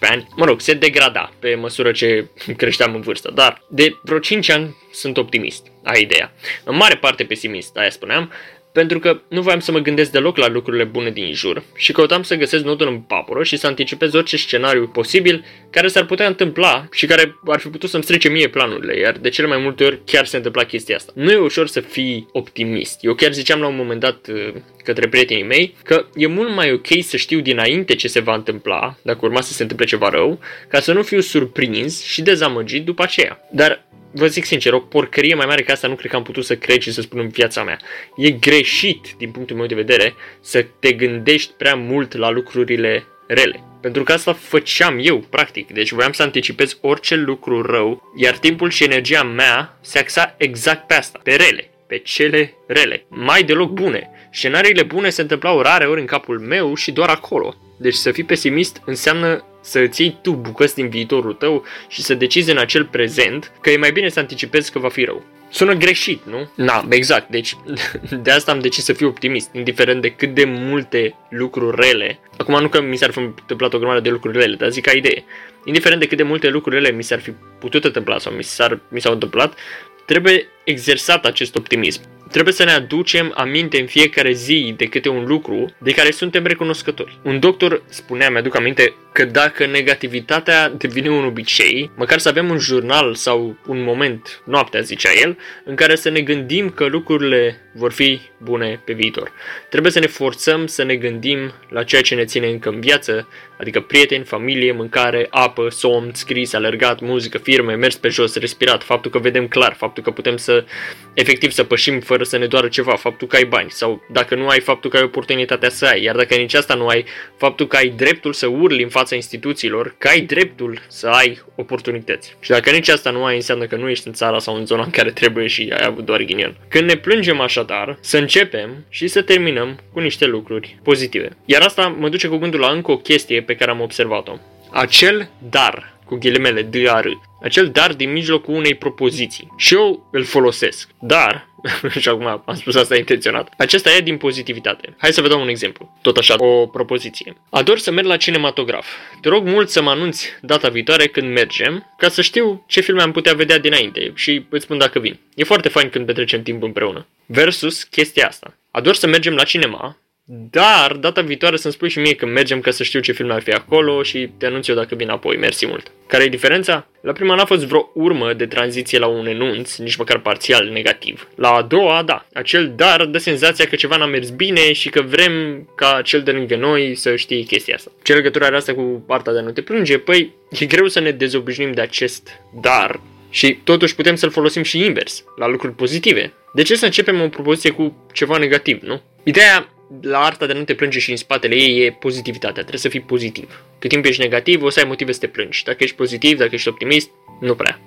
ani. 0.00 0.28
Mă 0.36 0.44
rog, 0.44 0.60
se 0.60 0.74
degrada 0.74 1.32
pe 1.38 1.54
măsură 1.54 1.92
ce 1.92 2.26
creșteam 2.56 2.94
în 2.94 3.00
vârstă, 3.00 3.32
dar 3.34 3.62
de 3.68 3.96
vreo 4.02 4.18
5 4.18 4.50
ani 4.50 4.76
sunt 4.92 5.16
optimist, 5.16 5.66
ai 5.82 6.02
ideea. 6.02 6.32
În 6.64 6.76
mare 6.76 6.96
parte 6.96 7.24
pesimist, 7.24 7.76
aia 7.76 7.90
spuneam, 7.90 8.32
pentru 8.74 8.98
că 8.98 9.20
nu 9.28 9.42
voiam 9.42 9.60
să 9.60 9.72
mă 9.72 9.78
gândesc 9.78 10.10
deloc 10.10 10.36
la 10.36 10.48
lucrurile 10.48 10.84
bune 10.84 11.10
din 11.10 11.32
jur 11.32 11.62
și 11.76 11.92
căutam 11.92 12.22
să 12.22 12.34
găsesc 12.34 12.64
nodul 12.64 12.88
în 12.88 13.00
papură 13.00 13.42
și 13.42 13.56
să 13.56 13.66
anticipez 13.66 14.14
orice 14.14 14.36
scenariu 14.36 14.86
posibil 14.86 15.44
care 15.70 15.88
s-ar 15.88 16.04
putea 16.04 16.26
întâmpla 16.26 16.88
și 16.92 17.06
care 17.06 17.36
ar 17.46 17.60
fi 17.60 17.68
putut 17.68 17.90
să-mi 17.90 18.02
strece 18.02 18.28
mie 18.28 18.48
planurile, 18.48 18.98
iar 18.98 19.16
de 19.18 19.28
cele 19.28 19.46
mai 19.46 19.58
multe 19.58 19.84
ori 19.84 20.00
chiar 20.04 20.26
se 20.26 20.36
întâmpla 20.36 20.64
chestia 20.64 20.96
asta. 20.96 21.12
Nu 21.14 21.30
e 21.30 21.36
ușor 21.36 21.66
să 21.66 21.80
fii 21.80 22.28
optimist. 22.32 22.98
Eu 23.04 23.14
chiar 23.14 23.32
ziceam 23.32 23.60
la 23.60 23.66
un 23.66 23.76
moment 23.76 24.00
dat 24.00 24.26
uh, 24.28 24.54
către 24.84 25.08
prietenii 25.08 25.44
mei 25.44 25.76
că 25.82 26.06
e 26.14 26.26
mult 26.26 26.54
mai 26.54 26.72
ok 26.72 26.86
să 27.02 27.16
știu 27.16 27.40
dinainte 27.40 27.94
ce 27.94 28.08
se 28.08 28.20
va 28.20 28.34
întâmpla, 28.34 28.96
dacă 29.02 29.18
urma 29.22 29.40
să 29.40 29.52
se 29.52 29.62
întâmple 29.62 29.86
ceva 29.86 30.08
rău, 30.08 30.38
ca 30.68 30.80
să 30.80 30.92
nu 30.92 31.02
fiu 31.02 31.20
surprins 31.20 32.04
și 32.04 32.22
dezamăgit 32.22 32.84
după 32.84 33.02
aceea. 33.02 33.48
Dar 33.52 33.84
vă 34.14 34.26
zic 34.26 34.44
sincer, 34.44 34.72
o 34.72 34.78
porcărie 34.78 35.34
mai 35.34 35.46
mare 35.46 35.62
ca 35.62 35.72
asta 35.72 35.88
nu 35.88 35.94
cred 35.94 36.10
că 36.10 36.16
am 36.16 36.22
putut 36.22 36.44
să 36.44 36.56
cred 36.56 36.80
și 36.80 36.92
să 36.92 37.00
spun 37.00 37.20
în 37.20 37.28
viața 37.28 37.62
mea. 37.62 37.78
E 38.16 38.30
greșit, 38.30 39.14
din 39.18 39.30
punctul 39.30 39.56
meu 39.56 39.66
de 39.66 39.74
vedere, 39.74 40.14
să 40.40 40.66
te 40.78 40.92
gândești 40.92 41.52
prea 41.56 41.74
mult 41.74 42.16
la 42.16 42.30
lucrurile 42.30 43.06
rele. 43.26 43.62
Pentru 43.80 44.02
că 44.02 44.12
asta 44.12 44.32
făceam 44.32 44.98
eu, 45.00 45.18
practic. 45.18 45.72
Deci 45.72 45.92
voiam 45.92 46.12
să 46.12 46.22
anticipez 46.22 46.78
orice 46.80 47.14
lucru 47.14 47.62
rău, 47.62 48.12
iar 48.16 48.38
timpul 48.38 48.70
și 48.70 48.84
energia 48.84 49.22
mea 49.22 49.78
se 49.80 49.98
axa 49.98 50.34
exact 50.38 50.86
pe 50.86 50.94
asta, 50.94 51.20
pe 51.22 51.34
rele, 51.34 51.70
pe 51.86 51.98
cele 51.98 52.54
rele, 52.66 53.04
mai 53.08 53.42
deloc 53.42 53.70
bune. 53.70 54.10
Scenariile 54.36 54.82
bune 54.82 55.10
se 55.10 55.20
întâmplau 55.20 55.60
rare 55.60 55.86
ori 55.86 56.00
în 56.00 56.06
capul 56.06 56.40
meu 56.40 56.74
și 56.74 56.92
doar 56.92 57.08
acolo. 57.08 57.54
Deci 57.76 57.94
să 57.94 58.10
fii 58.10 58.24
pesimist 58.24 58.82
înseamnă 58.84 59.44
să 59.60 59.78
îți 59.78 60.02
iei 60.02 60.18
tu 60.22 60.32
bucăți 60.32 60.74
din 60.74 60.88
viitorul 60.88 61.32
tău 61.32 61.64
și 61.88 62.02
să 62.02 62.14
decizi 62.14 62.50
în 62.50 62.58
acel 62.58 62.84
prezent 62.84 63.52
că 63.60 63.70
e 63.70 63.76
mai 63.76 63.92
bine 63.92 64.08
să 64.08 64.18
anticipezi 64.18 64.72
că 64.72 64.78
va 64.78 64.88
fi 64.88 65.04
rău. 65.04 65.24
Sună 65.50 65.74
greșit, 65.74 66.20
nu? 66.26 66.48
Na, 66.54 66.86
exact. 66.90 67.28
Deci 67.28 67.56
de 68.22 68.30
asta 68.30 68.52
am 68.52 68.60
decis 68.60 68.84
să 68.84 68.92
fiu 68.92 69.08
optimist, 69.08 69.50
indiferent 69.52 70.02
de 70.02 70.08
cât 70.08 70.34
de 70.34 70.44
multe 70.44 71.14
lucruri 71.30 71.86
rele. 71.86 72.18
Acum 72.36 72.60
nu 72.60 72.68
că 72.68 72.80
mi 72.80 72.96
s-ar 72.96 73.10
fi 73.10 73.18
întâmplat 73.18 73.74
o 73.74 73.78
grămadă 73.78 74.00
de 74.00 74.10
lucruri 74.10 74.38
rele, 74.38 74.54
dar 74.56 74.70
zic 74.70 74.84
ca 74.84 74.92
idee. 74.92 75.24
Indiferent 75.64 76.00
de 76.00 76.06
cât 76.06 76.16
de 76.16 76.22
multe 76.22 76.48
lucruri 76.48 76.76
rele 76.76 76.90
mi 76.90 77.02
s-ar 77.02 77.20
fi 77.20 77.30
putut 77.58 77.84
întâmpla 77.84 78.18
sau 78.18 78.32
mi, 78.32 78.42
s-ar, 78.42 78.80
mi 78.88 79.00
s-au 79.00 79.12
întâmplat, 79.12 79.58
trebuie 80.06 80.46
exersat 80.64 81.26
acest 81.26 81.56
optimism. 81.56 82.00
Trebuie 82.34 82.54
să 82.54 82.64
ne 82.64 82.72
aducem 82.72 83.32
aminte 83.34 83.80
în 83.80 83.86
fiecare 83.86 84.32
zi 84.32 84.74
de 84.76 84.84
câte 84.84 85.08
un 85.08 85.24
lucru 85.24 85.74
de 85.78 85.90
care 85.90 86.10
suntem 86.10 86.44
recunoscători. 86.44 87.18
Un 87.22 87.40
doctor 87.40 87.82
spunea, 87.88 88.30
mi-aduc 88.30 88.56
aminte, 88.56 88.94
că 89.12 89.24
dacă 89.24 89.66
negativitatea 89.66 90.68
devine 90.68 91.10
un 91.10 91.24
obicei, 91.24 91.90
măcar 91.96 92.18
să 92.18 92.28
avem 92.28 92.50
un 92.50 92.58
jurnal 92.58 93.14
sau 93.14 93.56
un 93.66 93.82
moment, 93.82 94.42
noaptea 94.44 94.80
zicea 94.80 95.10
el, 95.22 95.38
în 95.64 95.74
care 95.74 95.94
să 95.94 96.08
ne 96.08 96.20
gândim 96.20 96.70
că 96.70 96.84
lucrurile 96.84 97.60
vor 97.74 97.92
fi 97.92 98.20
bune 98.38 98.80
pe 98.84 98.92
viitor. 98.92 99.32
Trebuie 99.70 99.92
să 99.92 99.98
ne 99.98 100.06
forțăm 100.06 100.66
să 100.66 100.82
ne 100.82 100.96
gândim 100.96 101.52
la 101.68 101.82
ceea 101.82 102.02
ce 102.02 102.14
ne 102.14 102.24
ține 102.24 102.48
încă 102.48 102.68
în 102.68 102.80
viață, 102.80 103.28
adică 103.58 103.80
prieteni, 103.80 104.24
familie, 104.24 104.72
mâncare, 104.72 105.26
apă, 105.30 105.68
somn, 105.70 106.10
scris, 106.14 106.52
alergat, 106.52 107.00
muzică, 107.00 107.38
firme, 107.38 107.74
mers 107.74 107.96
pe 107.96 108.08
jos, 108.08 108.36
respirat, 108.36 108.82
faptul 108.82 109.10
că 109.10 109.18
vedem 109.18 109.48
clar, 109.48 109.74
faptul 109.74 110.02
că 110.02 110.10
putem 110.10 110.36
să 110.36 110.64
efectiv 111.12 111.50
să 111.50 111.64
pășim 111.64 112.00
fără 112.00 112.23
să 112.24 112.36
ne 112.36 112.46
doară 112.46 112.68
ceva, 112.68 112.94
faptul 112.96 113.26
că 113.26 113.36
ai 113.36 113.44
bani 113.44 113.70
sau 113.70 114.02
dacă 114.10 114.34
nu 114.34 114.48
ai, 114.48 114.60
faptul 114.60 114.90
că 114.90 114.96
ai 114.96 115.02
oportunitatea 115.02 115.68
să 115.68 115.86
ai, 115.86 116.02
iar 116.02 116.16
dacă 116.16 116.34
nici 116.34 116.54
asta 116.54 116.74
nu 116.74 116.86
ai, 116.86 117.04
faptul 117.36 117.66
că 117.66 117.76
ai 117.76 117.88
dreptul 117.88 118.32
să 118.32 118.46
urli 118.46 118.82
în 118.82 118.88
fața 118.88 119.14
instituțiilor, 119.14 119.94
că 119.98 120.08
ai 120.08 120.20
dreptul 120.20 120.80
să 120.88 121.06
ai 121.06 121.42
oportunități. 121.54 122.36
Și 122.40 122.50
dacă 122.50 122.70
nici 122.70 122.88
asta 122.88 123.10
nu 123.10 123.24
ai, 123.24 123.34
înseamnă 123.34 123.66
că 123.66 123.76
nu 123.76 123.88
ești 123.88 124.06
în 124.06 124.12
țara 124.12 124.38
sau 124.38 124.56
în 124.56 124.66
zona 124.66 124.82
în 124.82 124.90
care 124.90 125.10
trebuie 125.10 125.46
și 125.46 125.72
ai 125.78 125.86
avut 125.86 126.04
doar 126.04 126.22
ghinion. 126.22 126.56
Când 126.68 126.88
ne 126.88 126.96
plângem 126.96 127.40
așadar, 127.40 127.98
să 128.00 128.18
începem 128.18 128.84
și 128.88 129.06
să 129.06 129.22
terminăm 129.22 129.78
cu 129.92 130.00
niște 130.00 130.26
lucruri 130.26 130.78
pozitive. 130.82 131.36
Iar 131.44 131.62
asta 131.62 131.96
mă 131.98 132.08
duce 132.08 132.28
cu 132.28 132.36
gândul 132.36 132.60
la 132.60 132.70
încă 132.70 132.90
o 132.90 132.96
chestie 132.96 133.42
pe 133.42 133.54
care 133.54 133.70
am 133.70 133.80
observat-o. 133.80 134.38
Acel 134.70 135.30
dar 135.50 135.93
cu 136.04 136.14
ghilimele 136.14 136.62
D-A-R, 136.62 137.06
acel 137.42 137.68
dar 137.68 137.92
din 137.94 138.12
mijlocul 138.12 138.54
unei 138.54 138.74
propoziții. 138.74 139.52
Și 139.56 139.74
eu 139.74 140.08
îl 140.12 140.24
folosesc. 140.24 140.88
Dar, 141.00 141.48
și 142.00 142.08
acum 142.08 142.26
am 142.26 142.54
spus 142.54 142.74
asta 142.74 142.96
intenționat, 142.96 143.52
acesta 143.58 143.90
e 143.90 144.00
din 144.00 144.16
pozitivitate. 144.16 144.94
Hai 144.98 145.12
să 145.12 145.20
vă 145.20 145.28
dau 145.28 145.40
un 145.40 145.48
exemplu. 145.48 145.98
Tot 146.02 146.16
așa, 146.16 146.34
o 146.38 146.66
propoziție. 146.66 147.36
Ador 147.50 147.78
să 147.78 147.90
merg 147.90 148.06
la 148.06 148.16
cinematograf. 148.16 148.86
Te 149.20 149.28
rog 149.28 149.46
mult 149.46 149.68
să 149.68 149.82
mă 149.82 149.90
anunți 149.90 150.28
data 150.40 150.68
viitoare 150.68 151.06
când 151.06 151.32
mergem, 151.32 151.94
ca 151.98 152.08
să 152.08 152.22
știu 152.22 152.64
ce 152.66 152.80
filme 152.80 153.02
am 153.02 153.12
putea 153.12 153.34
vedea 153.34 153.58
dinainte 153.58 154.12
și 154.14 154.46
îți 154.48 154.64
spun 154.64 154.78
dacă 154.78 154.98
vin. 154.98 155.18
E 155.34 155.44
foarte 155.44 155.68
fain 155.68 155.88
când 155.88 156.06
petrecem 156.06 156.42
timp 156.42 156.62
împreună. 156.62 157.06
Versus 157.26 157.82
chestia 157.82 158.26
asta. 158.26 158.54
Ador 158.70 158.94
să 158.94 159.06
mergem 159.06 159.34
la 159.34 159.44
cinema, 159.44 159.96
dar, 160.26 160.92
data 160.92 161.20
viitoare 161.20 161.56
să-mi 161.56 161.72
spui 161.72 161.88
și 161.88 161.98
mie 161.98 162.14
când 162.14 162.32
mergem 162.32 162.60
ca 162.60 162.70
să 162.70 162.82
știu 162.82 163.00
ce 163.00 163.12
film 163.12 163.30
ar 163.30 163.42
fi 163.42 163.50
acolo 163.50 164.02
și 164.02 164.30
te 164.38 164.46
anunț 164.46 164.66
eu 164.66 164.74
dacă 164.74 164.94
vin 164.94 165.08
apoi. 165.08 165.36
Mersi 165.36 165.66
mult. 165.66 165.90
Care 166.06 166.24
e 166.24 166.28
diferența? 166.28 166.86
La 167.00 167.12
prima 167.12 167.34
n-a 167.34 167.44
fost 167.44 167.64
vreo 167.64 167.90
urmă 167.94 168.32
de 168.32 168.46
tranziție 168.46 168.98
la 168.98 169.06
un 169.06 169.26
enunț, 169.26 169.76
nici 169.76 169.96
măcar 169.96 170.18
parțial 170.18 170.68
negativ. 170.68 171.28
La 171.34 171.50
a 171.50 171.62
doua, 171.62 172.02
da. 172.02 172.26
Acel 172.32 172.72
dar 172.76 173.04
dă 173.04 173.18
senzația 173.18 173.64
că 173.64 173.76
ceva 173.76 173.96
n-a 173.96 174.06
mers 174.06 174.30
bine 174.30 174.72
și 174.72 174.88
că 174.88 175.00
vrem 175.02 175.68
ca 175.76 176.00
cel 176.04 176.22
de 176.22 176.30
lângă 176.30 176.56
noi 176.56 176.94
să 176.94 177.16
știe 177.16 177.42
chestia 177.42 177.74
asta. 177.74 177.90
Ce 178.02 178.14
legătură 178.14 178.44
are 178.44 178.56
asta 178.56 178.74
cu 178.74 179.04
partea 179.06 179.32
de 179.32 179.38
a 179.38 179.42
nu 179.42 179.50
te 179.50 179.62
plânge? 179.62 179.98
Păi, 179.98 180.34
e 180.50 180.66
greu 180.66 180.88
să 180.88 181.00
ne 181.00 181.10
dezobișnim 181.10 181.72
de 181.72 181.80
acest 181.80 182.28
dar 182.60 183.00
și 183.30 183.58
totuși 183.64 183.94
putem 183.94 184.14
să-l 184.14 184.30
folosim 184.30 184.62
și 184.62 184.84
invers, 184.84 185.24
la 185.36 185.46
lucruri 185.46 185.74
pozitive. 185.74 186.32
De 186.54 186.62
ce 186.62 186.76
să 186.76 186.84
începem 186.84 187.20
o 187.20 187.28
propoziție 187.28 187.70
cu 187.70 188.06
ceva 188.12 188.38
negativ, 188.38 188.82
nu? 188.82 189.02
Ideea 189.22 189.73
la 190.00 190.18
arta 190.18 190.46
de 190.46 190.52
a 190.52 190.56
nu 190.56 190.64
te 190.64 190.74
plânge 190.74 190.98
și 190.98 191.10
în 191.10 191.16
spatele 191.16 191.54
ei 191.54 191.84
e 191.84 191.92
pozitivitatea. 191.92 192.52
Trebuie 192.52 192.78
să 192.78 192.88
fii 192.88 193.00
pozitiv. 193.00 193.62
Cât 193.78 193.90
timp 193.90 194.04
ești 194.04 194.22
negativ, 194.22 194.62
o 194.62 194.68
să 194.68 194.78
ai 194.80 194.88
motive 194.88 195.12
să 195.12 195.18
te 195.18 195.26
plângi. 195.26 195.64
Dacă 195.64 195.78
ești 195.80 195.96
pozitiv, 195.96 196.38
dacă 196.38 196.54
ești 196.54 196.68
optimist, 196.68 197.10
nu 197.40 197.54
prea. 197.54 197.80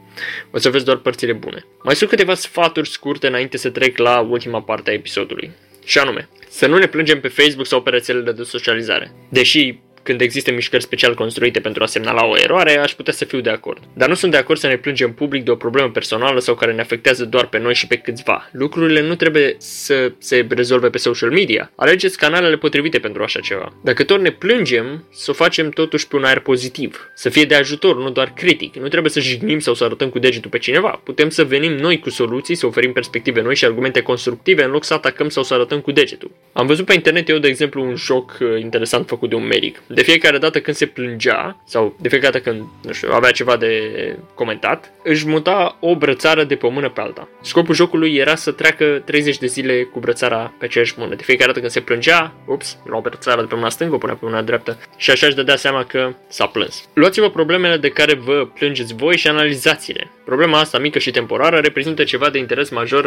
O 0.52 0.58
să 0.58 0.70
vezi 0.70 0.86
doar 0.86 0.98
părțile 0.98 1.34
bune. 1.34 1.66
Mai 1.84 1.96
sunt 1.96 2.10
câteva 2.10 2.34
sfaturi 2.34 2.90
scurte 2.90 3.28
înainte 3.28 3.58
să 3.58 3.70
trec 3.70 3.98
la 3.98 4.20
ultima 4.20 4.62
parte 4.62 4.90
a 4.90 4.94
episodului. 4.94 5.52
Și 5.86 5.98
anume, 5.98 6.30
să 6.50 6.68
nu 6.68 6.78
ne 6.78 6.88
plângem 6.88 7.20
pe 7.20 7.28
Facebook 7.28 7.68
sau 7.68 7.82
pe 7.82 7.90
rețelele 7.90 8.32
de 8.32 8.44
socializare. 8.44 9.12
Deși 9.30 9.80
când 10.08 10.22
există 10.22 10.52
mișcări 10.52 10.84
special 10.84 11.14
construite 11.14 11.60
pentru 11.60 11.84
a 11.84 11.86
semnala 11.86 12.26
o 12.26 12.38
eroare, 12.38 12.78
aș 12.78 12.92
putea 12.92 13.14
să 13.14 13.26
fiu 13.26 13.40
de 13.40 13.50
acord. 13.50 13.80
Dar 13.94 14.08
nu 14.10 14.14
sunt 14.14 14.32
de 14.32 14.38
acord 14.38 14.60
să 14.60 14.68
ne 14.68 14.78
plângem 14.78 15.14
public 15.14 15.44
de 15.44 15.52
o 15.52 15.56
problemă 15.56 15.90
personală 15.90 16.40
sau 16.40 16.56
care 16.56 16.74
ne 16.74 16.82
afectează 16.82 17.26
doar 17.26 17.48
pe 17.48 17.60
noi 17.60 17.74
și 17.74 17.88
pe 17.88 17.96
câțiva. 17.96 18.50
Lucrurile 18.52 19.02
nu 19.02 19.16
trebuie 19.16 19.56
să 19.58 20.12
se 20.18 20.48
rezolve 20.50 20.90
pe 20.90 20.98
social 20.98 21.30
media. 21.30 21.72
Alegeți 21.76 22.18
canalele 22.18 22.58
potrivite 22.58 23.00
pentru 23.00 23.24
așa 23.24 23.40
ceva. 23.40 23.74
Dacă 23.84 24.04
tot 24.04 24.22
ne 24.22 24.32
plângem, 24.32 25.06
să 25.12 25.32
o 25.32 25.34
facem 25.34 25.70
totuși 25.70 26.08
pe 26.08 26.16
un 26.16 26.24
aer 26.24 26.40
pozitiv. 26.40 27.12
Să 27.16 27.30
fie 27.30 27.44
de 27.44 27.56
ajutor, 27.56 27.98
nu 27.98 28.10
doar 28.10 28.34
critic. 28.36 28.76
Nu 28.76 28.88
trebuie 28.88 29.12
să 29.12 29.20
jignim 29.20 29.60
sau 29.60 29.74
să 29.74 29.84
arătăm 29.84 30.10
cu 30.10 30.20
degetul 30.20 30.50
pe 30.50 30.58
cineva. 30.58 31.02
Putem 31.04 31.30
să 31.30 31.44
venim 31.44 31.72
noi 31.72 32.00
cu 32.00 32.10
soluții, 32.10 32.56
să 32.56 32.66
oferim 32.66 32.94
perspective 32.94 33.42
noi 33.42 33.56
și 33.56 33.66
argumente 33.66 34.02
constructive 34.02 34.64
în 34.64 34.72
loc 34.72 34.84
să 34.84 34.94
atacăm 34.94 35.30
sau 35.30 35.44
să 35.44 35.54
arătăm 35.54 35.80
cu 35.80 35.92
degetul. 35.92 36.32
Am 36.54 36.68
văzut 36.68 36.86
pe 36.86 36.94
internet 36.94 37.30
eu, 37.30 37.38
de 37.38 37.48
exemplu, 37.48 37.84
un 37.84 37.96
joc 37.96 38.38
uh, 38.42 38.60
interesant 38.60 39.08
făcut 39.08 39.30
de 39.30 39.36
un 39.36 39.48
medic 39.48 39.82
de 39.98 40.04
fiecare 40.04 40.38
dată 40.38 40.60
când 40.62 40.78
se 40.78 40.86
plângea, 40.86 41.58
sau 41.66 41.96
de 42.00 42.10
fiecare 42.10 42.32
dată 42.32 42.50
când, 42.50 42.66
nu 42.84 42.92
știu, 42.92 43.10
avea 43.12 43.32
ceva 43.32 43.58
de 43.58 43.72
comentat, 44.34 44.92
își 45.04 45.28
muta 45.28 45.78
o 45.80 45.96
brățară 45.96 46.44
de 46.44 46.56
pe 46.56 46.66
o 46.66 46.70
mână 46.70 46.90
pe 46.90 47.02
alta. 47.02 47.28
Scopul 47.42 47.76
jocului 47.76 48.16
era 48.16 48.36
să 48.36 48.52
treacă 48.52 49.02
30 49.06 49.38
de 49.38 49.46
zile 49.46 49.84
cu 49.84 50.00
brățara 50.00 50.54
pe 50.60 50.66
aceeași 50.66 50.94
mână. 50.98 51.16
De 51.16 51.24
fiecare 51.24 51.48
dată 51.48 51.60
când 51.60 51.72
se 51.72 51.80
plângea, 51.80 52.34
ups, 52.46 52.78
lua 52.86 53.00
brățara 53.00 53.42
de 53.42 53.48
pe 53.48 53.56
mâna 53.56 53.70
stângă, 53.70 53.96
o 53.96 53.98
punea 53.98 54.16
pe 54.16 54.26
mâna 54.26 54.42
dreaptă 54.42 54.78
și 54.98 55.12
așa 55.12 55.26
își 55.26 55.36
dădea 55.36 55.56
seama 55.56 55.84
că 55.84 56.14
s-a 56.28 56.46
plâns. 56.46 56.90
Luați-vă 56.94 57.30
problemele 57.30 57.78
de 57.78 57.90
care 57.90 58.14
vă 58.14 58.48
plângeți 58.54 58.96
voi 58.96 59.18
și 59.18 59.28
analizați-le. 59.28 60.12
Problema 60.26 60.60
asta 60.60 60.78
mică 60.78 61.00
și 61.00 61.12
temporară 61.12 61.58
reprezintă 61.58 62.04
ceva 62.04 62.30
de 62.30 62.38
interes 62.38 62.70
major 62.70 63.06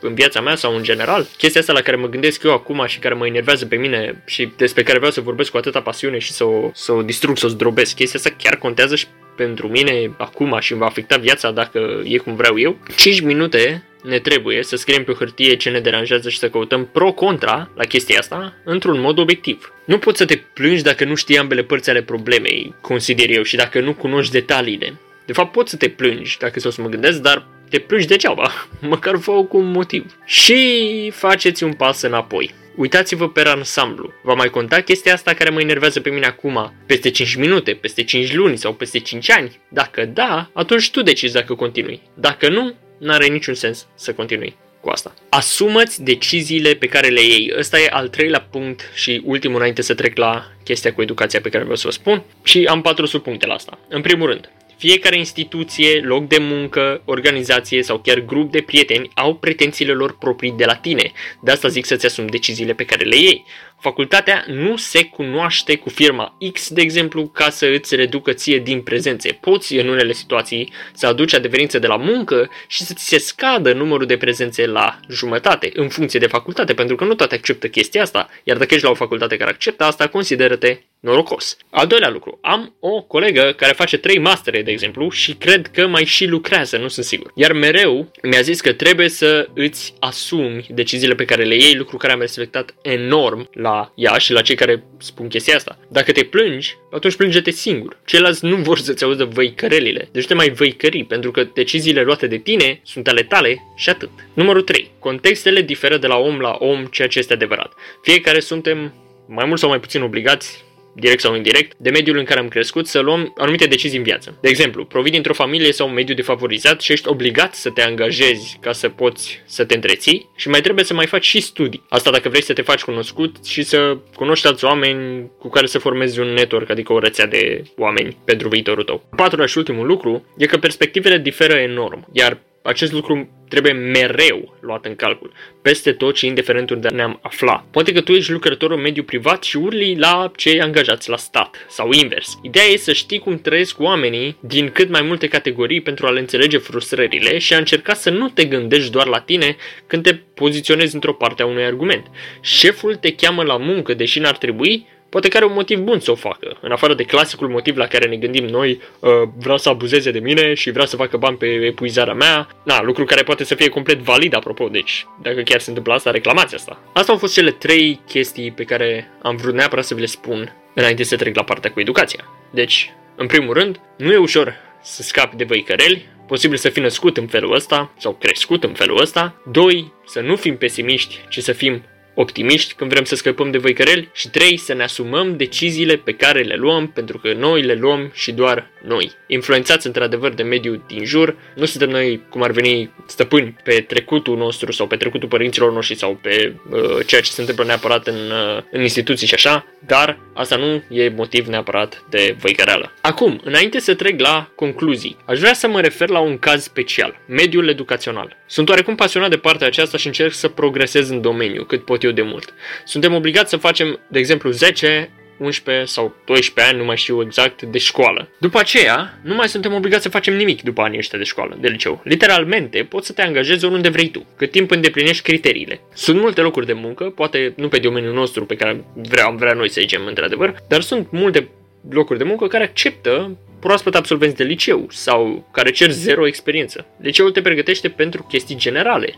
în 0.00 0.14
viața 0.14 0.40
mea 0.40 0.56
sau 0.56 0.76
în 0.76 0.82
general. 0.82 1.26
Chestia 1.36 1.60
asta 1.60 1.72
la 1.72 1.80
care 1.80 1.96
mă 1.96 2.08
gândesc 2.08 2.42
eu 2.42 2.52
acum 2.52 2.84
și 2.86 2.98
care 2.98 3.14
mă 3.14 3.26
enervează 3.26 3.66
pe 3.66 3.76
mine 3.76 4.22
și 4.24 4.52
despre 4.56 4.82
care 4.82 4.96
vreau 4.96 5.12
să 5.12 5.20
vorbesc 5.20 5.50
cu 5.50 5.56
atâta 5.56 5.80
pasiune 5.80 6.18
și 6.18 6.32
să 6.32 6.44
o, 6.44 6.70
să 6.74 6.92
o 6.92 7.02
distrug, 7.02 7.36
să 7.36 7.46
o 7.46 7.48
zdrobesc. 7.48 7.94
Chestia 7.94 8.20
asta 8.24 8.34
chiar 8.38 8.56
contează 8.56 8.96
și 8.96 9.06
pentru 9.36 9.68
mine 9.68 10.14
acum 10.16 10.56
și 10.60 10.72
îmi 10.72 10.80
va 10.80 10.86
afecta 10.86 11.16
viața 11.16 11.50
dacă 11.50 12.00
e 12.04 12.16
cum 12.16 12.34
vreau 12.34 12.58
eu. 12.58 12.78
5 12.96 13.20
minute 13.20 13.82
ne 14.02 14.18
trebuie 14.18 14.62
să 14.62 14.76
scriem 14.76 15.04
pe 15.04 15.10
o 15.10 15.14
hârtie 15.14 15.56
ce 15.56 15.70
ne 15.70 15.80
deranjează 15.80 16.28
și 16.28 16.38
să 16.38 16.48
căutăm 16.48 16.88
pro-contra 16.92 17.70
la 17.74 17.84
chestia 17.84 18.18
asta 18.18 18.54
într-un 18.64 19.00
mod 19.00 19.18
obiectiv. 19.18 19.72
Nu 19.84 19.98
poți 19.98 20.18
să 20.18 20.24
te 20.24 20.36
plângi 20.36 20.82
dacă 20.82 21.04
nu 21.04 21.14
știi 21.14 21.38
ambele 21.38 21.62
părți 21.62 21.90
ale 21.90 22.02
problemei, 22.02 22.74
consider 22.80 23.30
eu, 23.30 23.42
și 23.42 23.56
dacă 23.56 23.80
nu 23.80 23.94
cunoști 23.94 24.32
detaliile. 24.32 24.94
De 25.26 25.32
fapt, 25.32 25.52
poți 25.52 25.70
să 25.70 25.76
te 25.76 25.88
plângi, 25.88 26.38
dacă 26.38 26.60
să 26.60 26.68
o 26.68 26.70
să 26.70 26.82
mă 26.82 26.88
gândesc, 26.88 27.18
dar 27.18 27.46
te 27.68 27.78
plângi 27.78 28.06
degeaba, 28.06 28.52
măcar 28.80 29.18
fă 29.20 29.32
cu 29.32 29.56
un 29.56 29.70
motiv. 29.70 30.16
Și 30.24 31.10
faceți 31.14 31.64
un 31.64 31.72
pas 31.72 32.02
înapoi. 32.02 32.54
Uitați-vă 32.76 33.28
pe 33.28 33.40
ansamblu. 33.40 34.12
Va 34.22 34.34
mai 34.34 34.50
conta 34.50 34.80
chestia 34.80 35.12
asta 35.12 35.34
care 35.34 35.50
mă 35.50 35.60
enervează 35.60 36.00
pe 36.00 36.10
mine 36.10 36.26
acum, 36.26 36.72
peste 36.86 37.10
5 37.10 37.34
minute, 37.34 37.72
peste 37.72 38.04
5 38.04 38.34
luni 38.34 38.56
sau 38.56 38.72
peste 38.72 38.98
5 38.98 39.30
ani? 39.30 39.60
Dacă 39.68 40.04
da, 40.04 40.50
atunci 40.52 40.90
tu 40.90 41.02
decizi 41.02 41.32
dacă 41.32 41.54
continui. 41.54 42.00
Dacă 42.14 42.48
nu, 42.48 42.74
n-are 42.98 43.26
niciun 43.26 43.54
sens 43.54 43.86
să 43.94 44.12
continui 44.12 44.56
cu 44.80 44.88
asta. 44.88 45.14
Asumăți 45.28 46.02
deciziile 46.02 46.74
pe 46.74 46.86
care 46.86 47.08
le 47.08 47.22
iei. 47.22 47.52
Ăsta 47.58 47.78
e 47.78 47.88
al 47.90 48.08
treilea 48.08 48.46
punct 48.50 48.90
și 48.94 49.22
ultimul 49.24 49.56
înainte 49.56 49.82
să 49.82 49.94
trec 49.94 50.16
la 50.16 50.44
chestia 50.64 50.92
cu 50.92 51.02
educația 51.02 51.40
pe 51.40 51.48
care 51.48 51.62
vreau 51.62 51.76
să 51.76 51.86
vă 51.86 51.92
spun. 51.92 52.22
Și 52.42 52.64
am 52.64 52.80
patru 52.80 53.06
subpuncte 53.06 53.46
la 53.46 53.54
asta. 53.54 53.78
În 53.88 54.00
primul 54.00 54.28
rând, 54.28 54.50
fiecare 54.78 55.16
instituție, 55.16 56.00
loc 56.00 56.28
de 56.28 56.38
muncă, 56.38 57.02
organizație 57.04 57.82
sau 57.82 57.98
chiar 57.98 58.20
grup 58.20 58.50
de 58.52 58.60
prieteni 58.60 59.10
au 59.14 59.34
pretențiile 59.34 59.92
lor 59.92 60.18
proprii 60.18 60.54
de 60.56 60.64
la 60.64 60.74
tine. 60.74 61.12
De 61.40 61.50
asta 61.50 61.68
zic 61.68 61.84
să-ți 61.84 62.06
asumi 62.06 62.28
deciziile 62.28 62.72
pe 62.72 62.84
care 62.84 63.04
le 63.04 63.16
iei. 63.16 63.44
Facultatea 63.80 64.44
nu 64.46 64.76
se 64.76 65.04
cunoaște 65.04 65.76
cu 65.76 65.88
firma 65.88 66.36
X, 66.52 66.70
de 66.70 66.80
exemplu, 66.80 67.26
ca 67.26 67.50
să 67.50 67.66
îți 67.66 67.96
reducă 67.96 68.32
ție 68.32 68.58
din 68.58 68.82
prezențe. 68.82 69.38
Poți, 69.40 69.74
în 69.74 69.88
unele 69.88 70.12
situații, 70.12 70.72
să 70.92 71.06
aduci 71.06 71.34
adeverință 71.34 71.78
de 71.78 71.86
la 71.86 71.96
muncă 71.96 72.50
și 72.66 72.82
să 72.82 72.94
ți 72.94 73.08
se 73.08 73.18
scadă 73.18 73.72
numărul 73.72 74.06
de 74.06 74.16
prezențe 74.16 74.66
la 74.66 75.00
jumătate, 75.08 75.70
în 75.74 75.88
funcție 75.88 76.20
de 76.20 76.26
facultate, 76.26 76.74
pentru 76.74 76.96
că 76.96 77.04
nu 77.04 77.14
toate 77.14 77.34
acceptă 77.34 77.68
chestia 77.68 78.02
asta, 78.02 78.28
iar 78.44 78.56
dacă 78.56 78.74
ești 78.74 78.86
la 78.86 78.92
o 78.92 78.94
facultate 78.94 79.36
care 79.36 79.50
acceptă 79.50 79.84
asta, 79.84 80.08
consideră-te 80.08 80.80
norocos. 81.00 81.56
Al 81.70 81.86
doilea 81.86 82.08
lucru, 82.08 82.38
am 82.42 82.76
o 82.80 83.02
colegă 83.02 83.54
care 83.56 83.72
face 83.72 83.96
trei 83.96 84.18
mastere, 84.18 84.62
de 84.62 84.70
exemplu, 84.70 85.10
și 85.10 85.32
cred 85.32 85.66
că 85.66 85.86
mai 85.86 86.04
și 86.04 86.26
lucrează, 86.26 86.76
nu 86.76 86.88
sunt 86.88 87.06
sigur. 87.06 87.32
Iar 87.34 87.52
mereu 87.52 88.10
mi-a 88.22 88.40
zis 88.40 88.60
că 88.60 88.72
trebuie 88.72 89.08
să 89.08 89.48
îți 89.54 89.94
asumi 89.98 90.66
deciziile 90.68 91.14
pe 91.14 91.24
care 91.24 91.44
le 91.44 91.54
iei, 91.54 91.74
lucru 91.74 91.96
care 91.96 92.12
am 92.12 92.20
respectat 92.20 92.74
enorm 92.82 93.48
la 93.52 93.67
ea 93.94 94.18
și 94.18 94.32
la 94.32 94.40
cei 94.40 94.54
care 94.54 94.84
spun 94.98 95.28
chestia 95.28 95.56
asta. 95.56 95.78
Dacă 95.88 96.12
te 96.12 96.24
plângi, 96.24 96.76
atunci 96.90 97.16
plânge-te 97.16 97.50
singur. 97.50 97.96
Ceilalți 98.04 98.44
nu 98.44 98.56
vor 98.56 98.78
să-ți 98.78 99.04
auză 99.04 99.24
văicărelile. 99.24 100.08
Deci 100.12 100.26
te 100.26 100.34
mai 100.34 100.50
văicări, 100.50 101.04
pentru 101.04 101.30
că 101.30 101.48
deciziile 101.54 102.02
luate 102.02 102.26
de 102.26 102.36
tine 102.36 102.80
sunt 102.84 103.08
ale 103.08 103.22
tale 103.22 103.62
și 103.76 103.88
atât. 103.88 104.10
Numărul 104.34 104.62
3. 104.62 104.90
Contextele 104.98 105.62
diferă 105.62 105.96
de 105.96 106.06
la 106.06 106.16
om 106.16 106.38
la 106.38 106.56
om, 106.58 106.84
ceea 106.84 107.08
ce 107.08 107.18
este 107.18 107.32
adevărat. 107.32 107.72
Fiecare 108.02 108.40
suntem 108.40 108.94
mai 109.26 109.46
mult 109.46 109.58
sau 109.58 109.68
mai 109.68 109.80
puțin 109.80 110.02
obligați 110.02 110.64
direct 110.98 111.20
sau 111.20 111.34
indirect, 111.34 111.72
de 111.76 111.90
mediul 111.90 112.18
în 112.18 112.24
care 112.24 112.40
am 112.40 112.48
crescut 112.48 112.86
să 112.86 112.98
luăm 112.98 113.34
anumite 113.36 113.66
decizii 113.66 113.98
în 113.98 114.04
viață. 114.04 114.38
De 114.40 114.48
exemplu, 114.48 114.84
provii 114.84 115.10
dintr-o 115.10 115.32
familie 115.32 115.72
sau 115.72 115.88
un 115.88 115.94
mediu 115.94 116.14
defavorizat 116.14 116.80
și 116.80 116.92
ești 116.92 117.08
obligat 117.08 117.54
să 117.54 117.70
te 117.70 117.82
angajezi 117.82 118.58
ca 118.60 118.72
să 118.72 118.88
poți 118.88 119.42
să 119.46 119.64
te 119.64 119.74
întreții 119.74 120.30
și 120.36 120.48
mai 120.48 120.60
trebuie 120.60 120.84
să 120.84 120.94
mai 120.94 121.06
faci 121.06 121.24
și 121.24 121.40
studii. 121.40 121.82
Asta 121.88 122.10
dacă 122.10 122.28
vrei 122.28 122.42
să 122.42 122.52
te 122.52 122.62
faci 122.62 122.82
cunoscut 122.82 123.44
și 123.44 123.62
să 123.62 123.96
cunoști 124.14 124.46
alți 124.46 124.64
oameni 124.64 125.30
cu 125.38 125.48
care 125.48 125.66
să 125.66 125.78
formezi 125.78 126.20
un 126.20 126.26
network, 126.26 126.70
adică 126.70 126.92
o 126.92 126.98
rețea 126.98 127.26
de 127.26 127.62
oameni 127.76 128.16
pentru 128.24 128.48
viitorul 128.48 128.84
tău. 128.84 129.02
Patrulea 129.16 129.46
și 129.46 129.58
ultimul 129.58 129.86
lucru 129.86 130.24
e 130.36 130.46
că 130.46 130.58
perspectivele 130.58 131.18
diferă 131.18 131.54
enorm, 131.54 132.06
iar 132.12 132.38
acest 132.68 132.92
lucru 132.92 133.28
trebuie 133.48 133.72
mereu 133.72 134.56
luat 134.60 134.84
în 134.84 134.94
calcul, 134.94 135.32
peste 135.62 135.92
tot 135.92 136.16
și 136.16 136.26
indiferent 136.26 136.70
unde 136.70 136.88
ne-am 136.88 137.18
afla. 137.22 137.64
Poate 137.70 137.92
că 137.92 138.00
tu 138.00 138.12
ești 138.12 138.32
lucrător 138.32 138.70
în 138.70 138.80
mediul 138.80 139.04
privat 139.04 139.42
și 139.42 139.56
urli 139.56 139.96
la 139.98 140.32
cei 140.36 140.60
angajați 140.60 141.08
la 141.08 141.16
stat, 141.16 141.66
sau 141.68 141.90
invers. 141.92 142.38
Ideea 142.42 142.64
e 142.64 142.76
să 142.76 142.92
știi 142.92 143.18
cum 143.18 143.40
trăiesc 143.40 143.80
oamenii 143.80 144.36
din 144.40 144.70
cât 144.70 144.88
mai 144.90 145.02
multe 145.02 145.28
categorii 145.28 145.80
pentru 145.80 146.06
a 146.06 146.10
le 146.10 146.20
înțelege 146.20 146.58
frustrările 146.58 147.38
și 147.38 147.54
a 147.54 147.58
încerca 147.58 147.94
să 147.94 148.10
nu 148.10 148.28
te 148.28 148.44
gândești 148.44 148.90
doar 148.90 149.06
la 149.06 149.20
tine 149.20 149.56
când 149.86 150.02
te 150.02 150.14
poziționezi 150.14 150.94
într-o 150.94 151.12
parte 151.12 151.42
a 151.42 151.46
unui 151.46 151.64
argument. 151.64 152.06
Șeful 152.40 152.94
te 152.94 153.14
cheamă 153.14 153.42
la 153.42 153.56
muncă, 153.56 153.94
deși 153.94 154.18
n-ar 154.18 154.36
trebui, 154.36 154.86
Poate 155.08 155.28
că 155.28 155.36
are 155.36 155.46
un 155.46 155.52
motiv 155.52 155.78
bun 155.78 156.00
să 156.00 156.10
o 156.10 156.14
facă, 156.14 156.56
în 156.60 156.72
afară 156.72 156.94
de 156.94 157.02
clasicul 157.02 157.48
motiv 157.48 157.76
la 157.76 157.86
care 157.86 158.08
ne 158.08 158.16
gândim 158.16 158.44
noi, 158.44 158.80
uh, 159.00 159.10
vrea 159.36 159.56
să 159.56 159.68
abuzeze 159.68 160.10
de 160.10 160.18
mine 160.18 160.54
și 160.54 160.70
vrea 160.70 160.84
să 160.84 160.96
facă 160.96 161.16
bani 161.16 161.36
pe 161.36 161.46
epuizarea 161.46 162.14
mea. 162.14 162.48
Na, 162.64 162.82
lucru 162.82 163.04
care 163.04 163.22
poate 163.22 163.44
să 163.44 163.54
fie 163.54 163.68
complet 163.68 163.98
valid, 163.98 164.34
apropo, 164.34 164.68
deci 164.68 165.06
dacă 165.22 165.40
chiar 165.40 165.60
se 165.60 165.68
întâmplă 165.68 165.92
asta, 165.92 166.10
reclamați 166.10 166.54
asta. 166.54 166.80
Asta 166.92 167.12
au 167.12 167.18
fost 167.18 167.32
cele 167.32 167.50
trei 167.50 168.00
chestii 168.06 168.50
pe 168.50 168.64
care 168.64 169.10
am 169.22 169.36
vrut 169.36 169.54
neapărat 169.54 169.84
să 169.84 169.94
vi 169.94 170.00
le 170.00 170.06
spun 170.06 170.56
înainte 170.74 171.02
să 171.02 171.16
trec 171.16 171.36
la 171.36 171.44
partea 171.44 171.70
cu 171.70 171.80
educația. 171.80 172.24
Deci, 172.50 172.92
în 173.16 173.26
primul 173.26 173.54
rând, 173.54 173.80
nu 173.96 174.12
e 174.12 174.16
ușor 174.16 174.54
să 174.82 175.02
scapi 175.02 175.36
de 175.36 175.44
văicăreli, 175.44 176.08
posibil 176.26 176.56
să 176.56 176.68
fii 176.68 176.82
născut 176.82 177.16
în 177.16 177.26
felul 177.26 177.54
ăsta 177.54 177.92
sau 177.98 178.12
crescut 178.12 178.64
în 178.64 178.72
felul 178.72 179.00
ăsta. 179.00 179.42
Doi, 179.50 179.92
să 180.06 180.20
nu 180.20 180.36
fim 180.36 180.56
pesimiști, 180.56 181.20
ci 181.28 181.38
să 181.38 181.52
fim 181.52 181.82
optimiști 182.20 182.74
când 182.74 182.90
vrem 182.90 183.04
să 183.04 183.14
scăpăm 183.14 183.50
de 183.50 183.58
văicăreli 183.58 184.08
și 184.12 184.30
trei, 184.30 184.56
să 184.56 184.74
ne 184.74 184.82
asumăm 184.82 185.36
deciziile 185.36 185.96
pe 185.96 186.12
care 186.12 186.42
le 186.42 186.54
luăm 186.54 186.88
pentru 186.88 187.18
că 187.18 187.32
noi 187.32 187.62
le 187.62 187.74
luăm 187.74 188.10
și 188.14 188.32
doar 188.32 188.70
noi. 188.82 189.12
Influențați 189.26 189.86
într-adevăr 189.86 190.32
de 190.34 190.42
mediul 190.42 190.84
din 190.86 191.04
jur, 191.04 191.36
nu 191.54 191.64
suntem 191.64 191.90
noi 191.90 192.22
cum 192.28 192.42
ar 192.42 192.50
veni 192.50 192.90
stăpâni 193.06 193.56
pe 193.64 193.84
trecutul 193.88 194.36
nostru 194.36 194.72
sau 194.72 194.86
pe 194.86 194.96
trecutul 194.96 195.28
părinților 195.28 195.72
noștri 195.72 195.96
sau 195.96 196.18
pe 196.22 196.54
uh, 196.70 197.06
ceea 197.06 197.20
ce 197.20 197.30
se 197.30 197.40
întâmplă 197.40 197.64
neapărat 197.64 198.06
în, 198.06 198.14
uh, 198.14 198.62
în 198.70 198.80
instituții 198.80 199.26
și 199.26 199.34
așa, 199.34 199.66
dar 199.86 200.18
asta 200.34 200.56
nu 200.56 200.82
e 200.88 201.08
motiv 201.16 201.46
neapărat 201.46 202.02
de 202.10 202.36
văicăreală. 202.40 202.92
Acum, 203.00 203.40
înainte 203.44 203.80
să 203.80 203.94
trec 203.94 204.20
la 204.20 204.50
concluzii, 204.54 205.16
aș 205.24 205.38
vrea 205.38 205.54
să 205.54 205.68
mă 205.68 205.80
refer 205.80 206.08
la 206.08 206.18
un 206.18 206.38
caz 206.38 206.62
special, 206.62 207.20
mediul 207.26 207.68
educațional. 207.68 208.36
Sunt 208.46 208.68
oarecum 208.68 208.94
pasionat 208.94 209.30
de 209.30 209.36
partea 209.36 209.66
aceasta 209.66 209.96
și 209.96 210.06
încerc 210.06 210.32
să 210.32 210.48
progresez 210.48 211.08
în 211.08 211.20
domeniu 211.20 211.64
cât 211.64 211.84
pot 211.84 212.02
eu 212.02 212.07
de 212.14 212.22
mult. 212.22 212.54
Suntem 212.84 213.14
obligați 213.14 213.50
să 213.50 213.56
facem, 213.56 214.00
de 214.08 214.18
exemplu, 214.18 214.50
10 214.50 215.10
11 215.38 215.84
sau 215.84 216.14
12 216.24 216.72
ani, 216.72 216.78
nu 216.78 216.84
mai 216.84 216.96
știu 216.96 217.22
exact, 217.22 217.62
de 217.62 217.78
școală. 217.78 218.28
După 218.38 218.58
aceea, 218.58 219.18
nu 219.22 219.34
mai 219.34 219.48
suntem 219.48 219.74
obligați 219.74 220.02
să 220.02 220.08
facem 220.08 220.36
nimic 220.36 220.62
după 220.62 220.82
anii 220.82 220.98
ăștia 220.98 221.18
de 221.18 221.24
școală, 221.24 221.56
de 221.60 221.68
liceu. 221.68 222.00
Literalmente, 222.04 222.86
poți 222.88 223.06
să 223.06 223.12
te 223.12 223.22
angajezi 223.22 223.64
oriunde 223.64 223.88
vrei 223.88 224.08
tu, 224.08 224.26
cât 224.36 224.50
timp 224.50 224.70
îndeplinești 224.70 225.22
criteriile. 225.22 225.80
Sunt 225.94 226.20
multe 226.20 226.40
locuri 226.40 226.66
de 226.66 226.72
muncă, 226.72 227.04
poate 227.04 227.52
nu 227.56 227.68
pe 227.68 227.78
domeniul 227.78 228.14
nostru 228.14 228.46
pe 228.46 228.56
care 228.56 228.84
vreau, 228.94 229.34
vrea 229.36 229.52
noi 229.52 229.70
să 229.70 229.80
zicem 229.80 230.06
într-adevăr, 230.06 230.54
dar 230.68 230.80
sunt 230.80 231.06
multe 231.10 231.48
locuri 231.90 232.18
de 232.18 232.24
muncă 232.24 232.46
care 232.46 232.64
acceptă 232.64 233.38
proaspăt 233.60 233.94
absolvenți 233.94 234.36
de 234.36 234.44
liceu 234.44 234.86
sau 234.90 235.48
care 235.52 235.70
cer 235.70 235.90
zero 235.90 236.26
experiență. 236.26 236.86
Liceul 237.00 237.30
te 237.30 237.40
pregătește 237.40 237.88
pentru 237.88 238.22
chestii 238.22 238.56
generale, 238.56 239.14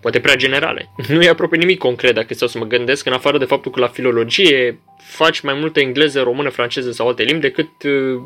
poate 0.00 0.20
prea 0.20 0.36
generale. 0.36 0.90
Nu 1.08 1.22
e 1.22 1.28
aproape 1.28 1.56
nimic 1.56 1.78
concret 1.78 2.14
dacă 2.14 2.34
stau 2.34 2.48
să 2.48 2.58
mă 2.58 2.64
gândesc, 2.64 3.06
în 3.06 3.12
afară 3.12 3.38
de 3.38 3.44
faptul 3.44 3.70
că 3.70 3.80
la 3.80 3.86
filologie 3.86 4.80
faci 4.98 5.40
mai 5.40 5.54
multă 5.54 5.80
engleză, 5.80 6.22
română, 6.22 6.48
franceză 6.48 6.90
sau 6.92 7.08
alte 7.08 7.22
limbi 7.22 7.40
decât 7.40 7.82
uh, 7.82 8.22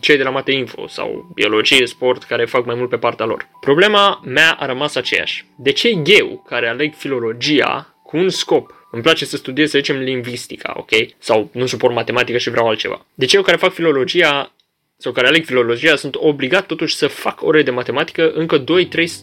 cei 0.00 0.16
de 0.16 0.22
la 0.22 0.30
Mate 0.30 0.52
Info 0.52 0.86
sau 0.86 1.30
biologie, 1.34 1.86
sport, 1.86 2.22
care 2.22 2.44
fac 2.44 2.64
mai 2.64 2.74
mult 2.74 2.88
pe 2.88 2.96
partea 2.96 3.26
lor. 3.26 3.48
Problema 3.60 4.20
mea 4.24 4.56
a 4.58 4.66
rămas 4.66 4.94
aceeași. 4.94 5.44
De 5.56 5.72
ce 5.72 6.02
eu, 6.04 6.44
care 6.48 6.68
aleg 6.68 6.94
filologia 6.94 7.94
cu 8.02 8.16
un 8.16 8.28
scop 8.28 8.78
îmi 8.90 9.02
place 9.02 9.24
să 9.24 9.36
studiez, 9.36 9.70
să 9.70 9.78
zicem, 9.78 9.96
lingvistica, 9.96 10.74
ok? 10.76 10.90
Sau 11.18 11.50
nu 11.52 11.66
suport 11.66 11.94
matematică 11.94 12.38
și 12.38 12.50
vreau 12.50 12.68
altceva. 12.68 13.06
De 13.14 13.24
ce 13.24 13.36
eu 13.36 13.42
care 13.42 13.56
fac 13.56 13.72
filologia 13.72 14.52
sau 15.00 15.12
care 15.12 15.26
aleg 15.26 15.44
filologia 15.44 15.96
sunt 15.96 16.14
obligat 16.14 16.66
totuși 16.66 16.94
să 16.94 17.06
fac 17.06 17.42
ore 17.42 17.62
de 17.62 17.70
matematică 17.70 18.30
încă 18.30 18.64
2-3 18.64 18.64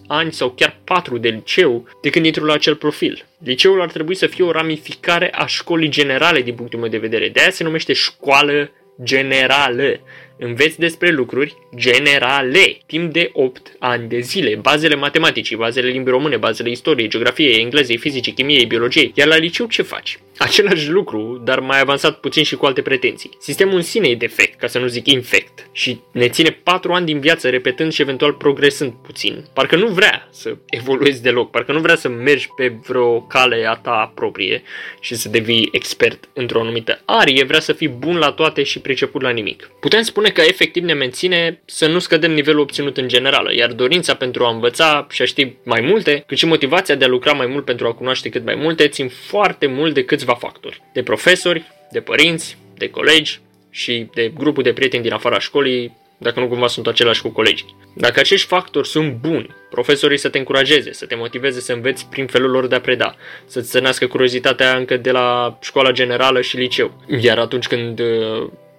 ani 0.08 0.34
sau 0.34 0.50
chiar 0.50 0.78
4 0.84 1.18
de 1.18 1.30
liceu 1.30 1.88
de 2.02 2.10
când 2.10 2.26
intru 2.26 2.46
la 2.46 2.54
acel 2.54 2.76
profil. 2.76 3.26
Liceul 3.44 3.82
ar 3.82 3.92
trebui 3.92 4.16
să 4.16 4.28
fie 4.28 4.44
o 4.44 4.52
ramificare 4.52 5.32
a 5.34 5.46
școlii 5.46 5.90
generale 5.90 6.42
din 6.42 6.56
punctul 6.56 6.80
meu 6.80 6.90
de 6.90 6.98
vedere. 6.98 7.30
De 7.30 7.40
aia 7.40 7.50
se 7.50 7.64
numește 7.64 7.94
școală 7.94 8.72
generală. 9.04 10.00
Înveți 10.38 10.80
despre 10.80 11.10
lucruri 11.12 11.56
generale, 11.76 12.78
timp 12.86 13.14
de 13.14 13.30
8 13.34 13.76
ani 13.80 14.10
de 14.10 14.20
zile, 14.20 14.56
bazele 14.56 14.96
matematicii, 14.96 15.56
bazele 15.56 15.90
limbii 15.90 16.12
române, 16.12 16.38
bazele 16.38 16.70
istoriei, 16.70 17.10
geografiei, 17.10 17.62
englezei, 17.62 17.98
fizicii, 17.98 18.34
chimiei, 18.34 18.66
biologiei. 18.66 19.12
Iar 19.16 19.28
la 19.28 19.36
liceu 19.36 19.68
ce 19.68 19.82
faci? 19.82 20.20
Același 20.38 20.90
lucru, 20.90 21.42
dar 21.44 21.60
mai 21.60 21.80
avansat 21.80 22.20
puțin 22.20 22.44
și 22.44 22.56
cu 22.56 22.66
alte 22.66 22.82
pretenții. 22.82 23.30
Sistemul 23.40 23.76
în 23.76 23.82
sine 23.82 24.08
e 24.08 24.16
defect, 24.16 24.60
ca 24.60 24.68
să 24.68 24.80
nu 24.80 24.88
zic 24.88 25.08
infect, 25.08 25.70
și 25.72 26.00
ne 26.12 26.30
ține 26.30 26.50
4 26.64 26.94
ani 26.94 27.06
din 27.06 27.20
viață 27.20 27.50
repetând 27.50 27.92
și 27.92 28.02
eventual 28.02 28.34
progresând 28.34 28.92
puțin. 28.92 29.46
Parcă 29.54 29.76
nu 29.76 29.88
vrea 29.88 30.28
să 30.32 30.56
evoluezi 30.70 31.22
deloc, 31.22 31.52
parcă 31.52 31.72
nu 31.72 31.80
vrea 31.80 31.96
să 31.96 32.10
mergi 32.10 32.50
pe 32.56 32.78
vreo 32.88 33.22
cale 33.22 33.66
a 33.68 33.74
ta 33.74 34.12
proprie 34.16 34.64
și 35.00 35.16
să 35.16 35.30
devii 35.30 35.70
expert 35.72 36.30
într-o 36.34 36.60
anumită 36.60 37.02
arie, 37.06 37.44
vrea 37.44 37.60
să 37.60 37.74
fii 37.74 37.88
bun 37.88 38.18
la 38.18 38.32
toate 38.32 38.64
și 38.64 38.80
priceput 38.80 39.22
la 39.22 39.30
nimic. 39.30 39.70
Putem 39.80 40.02
spune 40.02 40.30
că 40.30 40.42
efectiv 40.42 40.84
ne 40.84 40.94
menține 40.94 41.62
să 41.66 41.88
nu 41.88 42.00
scădem 42.00 42.32
nivelul 42.32 42.62
obținut 42.62 42.98
în 42.98 43.08
generală, 43.08 43.54
iar 43.54 43.72
dorința 43.72 44.14
pentru 44.14 44.44
a 44.44 44.54
învăța 44.54 45.08
și 45.10 45.22
a 45.22 45.26
ști 45.26 45.54
mai 45.64 45.82
multe, 45.82 46.24
cât 46.28 46.38
și 46.38 46.46
motivația 46.46 46.96
de 46.96 47.06
a 47.06 47.08
lucra 47.08 47.32
mai 47.32 47.48
mult 47.48 47.66
pentru 47.66 47.88
a 47.88 47.94
cunoaște 47.94 48.30
cât 48.30 48.46
mai 48.46 48.56
multe, 48.56 48.88
țin 48.88 49.10
foarte 49.10 49.68
mult 49.68 49.94
de 49.94 50.04
câțiva 50.26 50.48
factori. 50.48 50.82
De 50.94 51.04
profesori, 51.04 51.64
de 51.92 52.00
părinți, 52.00 52.58
de 52.78 52.90
colegi 52.90 53.40
și 53.70 54.10
de 54.14 54.32
grupul 54.36 54.64
de 54.64 54.74
prieteni 54.74 55.04
din 55.04 55.14
afara 55.14 55.40
școlii, 55.40 55.98
dacă 56.18 56.40
nu 56.40 56.48
cumva 56.48 56.68
sunt 56.68 56.88
același 56.88 57.22
cu 57.22 57.30
colegii. 57.30 57.76
Dacă 57.96 58.20
acești 58.20 58.48
factori 58.48 58.88
sunt 58.88 59.14
buni, 59.14 59.56
profesorii 59.70 60.18
să 60.18 60.30
te 60.30 60.38
încurajeze, 60.38 60.94
să 60.94 61.06
te 61.06 61.16
motiveze 61.16 61.60
să 61.60 61.74
înveți 61.74 62.08
prin 62.08 62.28
felul 62.28 62.50
lor 62.50 62.68
de 62.68 62.76
a 62.76 62.80
preda, 62.80 63.16
să-ți 63.46 63.70
țănească 63.70 64.08
curiozitatea 64.08 64.76
încă 64.78 64.98
de 64.98 65.12
la 65.12 65.58
școala 65.62 65.92
generală 65.92 66.42
și 66.42 66.58
liceu. 66.58 66.92
Iar 67.20 67.38
atunci 67.38 67.68
când 67.68 68.02